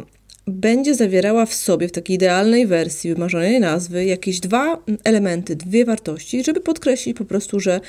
będzie 0.48 0.96
zawierała 0.96 1.46
w 1.46 1.54
sobie, 1.54 1.88
w 1.88 1.92
takiej 1.92 2.16
idealnej 2.16 2.68
wersji 2.68 3.14
wymarzonej 3.14 3.60
nazwy, 3.60 4.06
jakieś 4.06 4.40
dwa 4.40 4.84
elementy, 5.04 5.56
dwie 5.56 5.86
wartości, 5.86 6.44
żeby 6.44 6.62
podkreślić 6.62 7.18
po 7.18 7.26
prostu, 7.26 7.60
że 7.60 7.80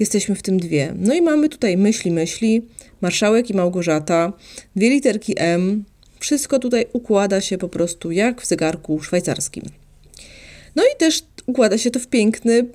jesteśmy 0.00 0.34
w 0.34 0.42
tym 0.42 0.60
dwie. 0.60 0.94
No 0.96 1.14
i 1.14 1.22
mamy 1.22 1.48
tutaj 1.48 1.76
myśli, 1.76 2.10
myśli, 2.10 2.62
marszałek 3.02 3.50
i 3.50 3.54
Małgorzata, 3.54 4.32
dwie 4.76 4.90
literki 4.90 5.34
M, 5.36 5.84
wszystko 6.20 6.58
tutaj 6.58 6.86
układa 6.92 7.40
się 7.40 7.58
po 7.58 7.68
prostu 7.68 8.10
jak 8.10 8.42
w 8.42 8.46
zegarku 8.46 9.02
szwajcarskim. 9.02 9.64
No 10.76 10.82
i 10.82 10.98
też 10.98 11.22
układa 11.46 11.78
się 11.78 11.90
to 11.90 12.00
w 12.00 12.06
piękny, 12.06 12.66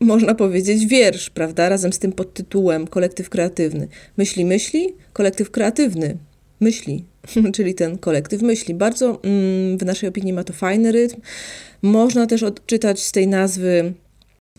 można 0.00 0.34
powiedzieć, 0.34 0.86
wiersz, 0.86 1.30
prawda, 1.30 1.68
razem 1.68 1.92
z 1.92 1.98
tym 1.98 2.12
podtytułem 2.12 2.86
kolektyw 2.86 3.28
kreatywny. 3.28 3.88
Myśli, 4.16 4.44
myśli, 4.44 4.94
kolektyw 5.12 5.50
kreatywny, 5.50 6.16
myśli, 6.60 7.04
czyli 7.54 7.74
ten 7.74 7.98
kolektyw 7.98 8.42
myśli. 8.42 8.74
Bardzo 8.74 9.22
mm, 9.22 9.78
w 9.78 9.84
naszej 9.84 10.08
opinii 10.08 10.32
ma 10.32 10.44
to 10.44 10.52
fajny 10.52 10.92
rytm. 10.92 11.20
Można 11.82 12.26
też 12.26 12.42
odczytać 12.42 13.02
z 13.02 13.12
tej 13.12 13.28
nazwy 13.28 13.92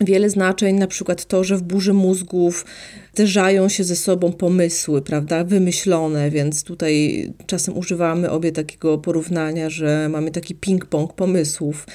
wiele 0.00 0.30
znaczeń, 0.30 0.76
na 0.76 0.86
przykład 0.86 1.24
to, 1.24 1.44
że 1.44 1.56
w 1.56 1.62
burzy 1.62 1.92
mózgów 1.92 2.64
zderzają 3.14 3.68
się 3.68 3.84
ze 3.84 3.96
sobą 3.96 4.32
pomysły, 4.32 5.02
prawda, 5.02 5.44
wymyślone, 5.44 6.30
więc 6.30 6.62
tutaj 6.62 7.26
czasem 7.46 7.78
używamy 7.78 8.30
obie 8.30 8.52
takiego 8.52 8.98
porównania, 8.98 9.70
że 9.70 10.08
mamy 10.08 10.30
taki 10.30 10.54
ping-pong 10.54 11.12
pomysłów. 11.12 11.86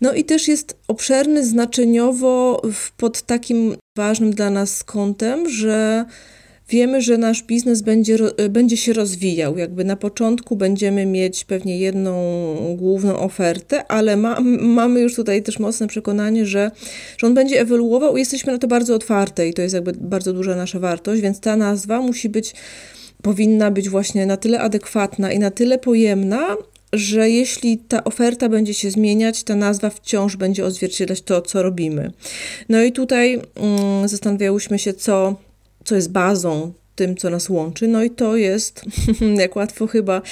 No 0.00 0.14
i 0.14 0.24
też 0.24 0.48
jest 0.48 0.76
obszerny 0.88 1.46
znaczeniowo 1.46 2.62
pod 2.96 3.22
takim 3.22 3.76
ważnym 3.96 4.30
dla 4.30 4.50
nas 4.50 4.84
kątem, 4.84 5.48
że 5.48 6.04
wiemy, 6.68 7.02
że 7.02 7.18
nasz 7.18 7.42
biznes 7.42 7.82
będzie, 7.82 8.16
będzie 8.50 8.76
się 8.76 8.92
rozwijał. 8.92 9.58
Jakby 9.58 9.84
na 9.84 9.96
początku 9.96 10.56
będziemy 10.56 11.06
mieć 11.06 11.44
pewnie 11.44 11.78
jedną 11.78 12.14
główną 12.76 13.18
ofertę, 13.18 13.86
ale 13.92 14.16
ma, 14.16 14.40
mamy 14.60 15.00
już 15.00 15.14
tutaj 15.14 15.42
też 15.42 15.58
mocne 15.58 15.86
przekonanie, 15.86 16.46
że, 16.46 16.70
że 17.18 17.26
on 17.26 17.34
będzie 17.34 17.60
ewoluował 17.60 18.16
i 18.16 18.20
jesteśmy 18.20 18.52
na 18.52 18.58
to 18.58 18.68
bardzo 18.68 18.94
otwarte 18.94 19.48
i 19.48 19.54
to 19.54 19.62
jest 19.62 19.74
jakby 19.74 19.92
bardzo 19.92 20.32
duża 20.32 20.56
nasza 20.56 20.78
wartość, 20.78 21.22
więc 21.22 21.40
ta 21.40 21.56
nazwa 21.56 22.00
musi 22.00 22.28
być, 22.28 22.54
powinna 23.22 23.70
być 23.70 23.88
właśnie 23.88 24.26
na 24.26 24.36
tyle 24.36 24.60
adekwatna 24.60 25.32
i 25.32 25.38
na 25.38 25.50
tyle 25.50 25.78
pojemna, 25.78 26.56
że 26.92 27.30
jeśli 27.30 27.78
ta 27.78 28.04
oferta 28.04 28.48
będzie 28.48 28.74
się 28.74 28.90
zmieniać, 28.90 29.42
ta 29.42 29.54
nazwa 29.54 29.90
wciąż 29.90 30.36
będzie 30.36 30.64
odzwierciedlać 30.64 31.22
to, 31.22 31.40
co 31.40 31.62
robimy. 31.62 32.12
No 32.68 32.82
i 32.82 32.92
tutaj 32.92 33.40
mm, 33.56 34.08
zastanawiałyśmy 34.08 34.78
się, 34.78 34.94
co 34.94 35.36
co 35.88 35.94
jest 35.94 36.12
bazą 36.12 36.72
tym, 36.94 37.16
co 37.16 37.30
nas 37.30 37.48
łączy. 37.48 37.88
No 37.88 38.02
i 38.02 38.10
to 38.10 38.36
jest, 38.36 38.82
jak 39.44 39.56
łatwo 39.56 39.86
chyba 39.86 40.22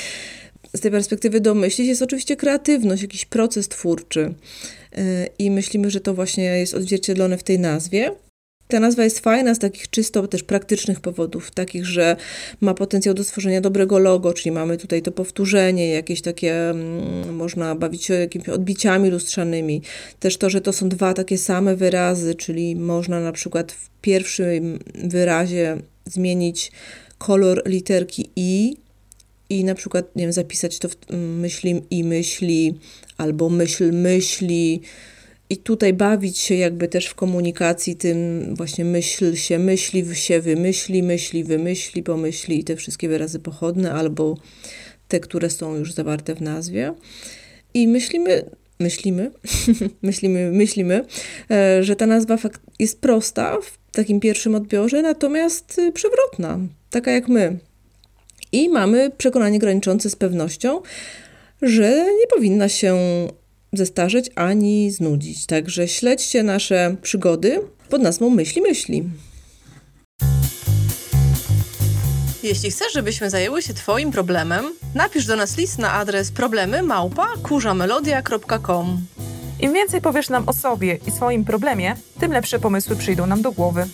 z 0.74 0.80
tej 0.80 0.90
perspektywy 0.90 1.40
domyślić, 1.40 1.88
jest 1.88 2.02
oczywiście 2.02 2.36
kreatywność, 2.36 3.02
jakiś 3.02 3.24
proces 3.24 3.68
twórczy. 3.68 4.34
I 5.38 5.50
myślimy, 5.50 5.90
że 5.90 6.00
to 6.00 6.14
właśnie 6.14 6.44
jest 6.44 6.74
odzwierciedlone 6.74 7.38
w 7.38 7.42
tej 7.42 7.58
nazwie. 7.58 8.12
Ta 8.68 8.80
nazwa 8.80 9.04
jest 9.04 9.20
fajna 9.20 9.54
z 9.54 9.58
takich 9.58 9.90
czysto 9.90 10.28
też 10.28 10.42
praktycznych 10.42 11.00
powodów, 11.00 11.50
takich, 11.50 11.86
że 11.86 12.16
ma 12.60 12.74
potencjał 12.74 13.14
do 13.14 13.24
stworzenia 13.24 13.60
dobrego 13.60 13.98
logo, 13.98 14.32
czyli 14.32 14.52
mamy 14.52 14.76
tutaj 14.76 15.02
to 15.02 15.12
powtórzenie, 15.12 15.88
jakieś 15.88 16.22
takie, 16.22 16.70
mm, 16.70 17.34
można 17.34 17.74
bawić 17.74 18.04
się 18.04 18.14
jakimiś 18.14 18.48
odbiciami 18.48 19.10
lustrzanymi. 19.10 19.82
Też 20.20 20.36
to, 20.36 20.50
że 20.50 20.60
to 20.60 20.72
są 20.72 20.88
dwa 20.88 21.14
takie 21.14 21.38
same 21.38 21.76
wyrazy, 21.76 22.34
czyli 22.34 22.76
można 22.76 23.20
na 23.20 23.32
przykład 23.32 23.72
w 23.72 23.90
pierwszym 24.00 24.78
wyrazie 24.94 25.76
zmienić 26.04 26.72
kolor 27.18 27.62
literki 27.66 28.30
i 28.36 28.76
i 29.50 29.64
na 29.64 29.74
przykład, 29.74 30.16
nie 30.16 30.22
wiem, 30.22 30.32
zapisać 30.32 30.78
to 30.78 30.88
w 30.88 30.96
mm, 31.10 31.40
myśli 31.40 31.82
i 31.90 32.04
myśli, 32.04 32.78
albo 33.16 33.48
myśl 33.48 33.92
myśli, 33.92 34.80
i 35.50 35.56
tutaj 35.56 35.92
bawić 35.92 36.38
się 36.38 36.54
jakby 36.54 36.88
też 36.88 37.06
w 37.06 37.14
komunikacji 37.14 37.96
tym 37.96 38.44
właśnie 38.54 38.84
myśl 38.84 39.34
się, 39.34 39.58
myśli 39.58 40.16
się, 40.16 40.40
wymyśli, 40.40 41.02
myśli, 41.02 41.44
wymyśli, 41.44 42.02
pomyśli 42.02 42.60
i 42.60 42.64
te 42.64 42.76
wszystkie 42.76 43.08
wyrazy 43.08 43.38
pochodne 43.38 43.92
albo 43.92 44.36
te, 45.08 45.20
które 45.20 45.50
są 45.50 45.76
już 45.76 45.92
zawarte 45.92 46.34
w 46.34 46.40
nazwie. 46.40 46.94
I 47.74 47.88
myślimy, 47.88 48.50
myślimy, 48.80 49.30
myślimy, 50.02 50.50
myślimy, 50.52 51.04
e, 51.50 51.84
że 51.84 51.96
ta 51.96 52.06
nazwa 52.06 52.38
jest 52.78 53.00
prosta 53.00 53.56
w 53.62 53.78
takim 53.92 54.20
pierwszym 54.20 54.54
odbiorze, 54.54 55.02
natomiast 55.02 55.78
y, 55.78 55.92
przewrotna, 55.92 56.58
taka 56.90 57.10
jak 57.10 57.28
my. 57.28 57.58
I 58.52 58.68
mamy 58.68 59.10
przekonanie 59.18 59.58
graniczące 59.58 60.10
z 60.10 60.16
pewnością, 60.16 60.82
że 61.62 62.06
nie 62.20 62.26
powinna 62.34 62.68
się 62.68 62.98
zestarzeć 63.76 64.30
ani 64.34 64.90
znudzić. 64.90 65.46
Także 65.46 65.88
śledźcie 65.88 66.42
nasze 66.42 66.96
przygody 67.02 67.60
pod 67.90 68.02
nazwą 68.02 68.30
Myśli 68.30 68.62
Myśli. 68.62 69.04
Jeśli 72.42 72.70
chcesz, 72.70 72.92
żebyśmy 72.92 73.30
zajęły 73.30 73.62
się 73.62 73.74
Twoim 73.74 74.12
problemem, 74.12 74.64
napisz 74.94 75.26
do 75.26 75.36
nas 75.36 75.56
list 75.56 75.78
na 75.78 75.92
adres 75.92 76.30
problemy 76.30 76.82
małpa 76.82 77.28
Im 79.60 79.72
więcej 79.72 80.00
powiesz 80.00 80.28
nam 80.28 80.48
o 80.48 80.52
sobie 80.52 80.98
i 81.06 81.10
swoim 81.10 81.44
problemie, 81.44 81.96
tym 82.20 82.32
lepsze 82.32 82.58
pomysły 82.58 82.96
przyjdą 82.96 83.26
nam 83.26 83.42
do 83.42 83.52
głowy. 83.52 83.86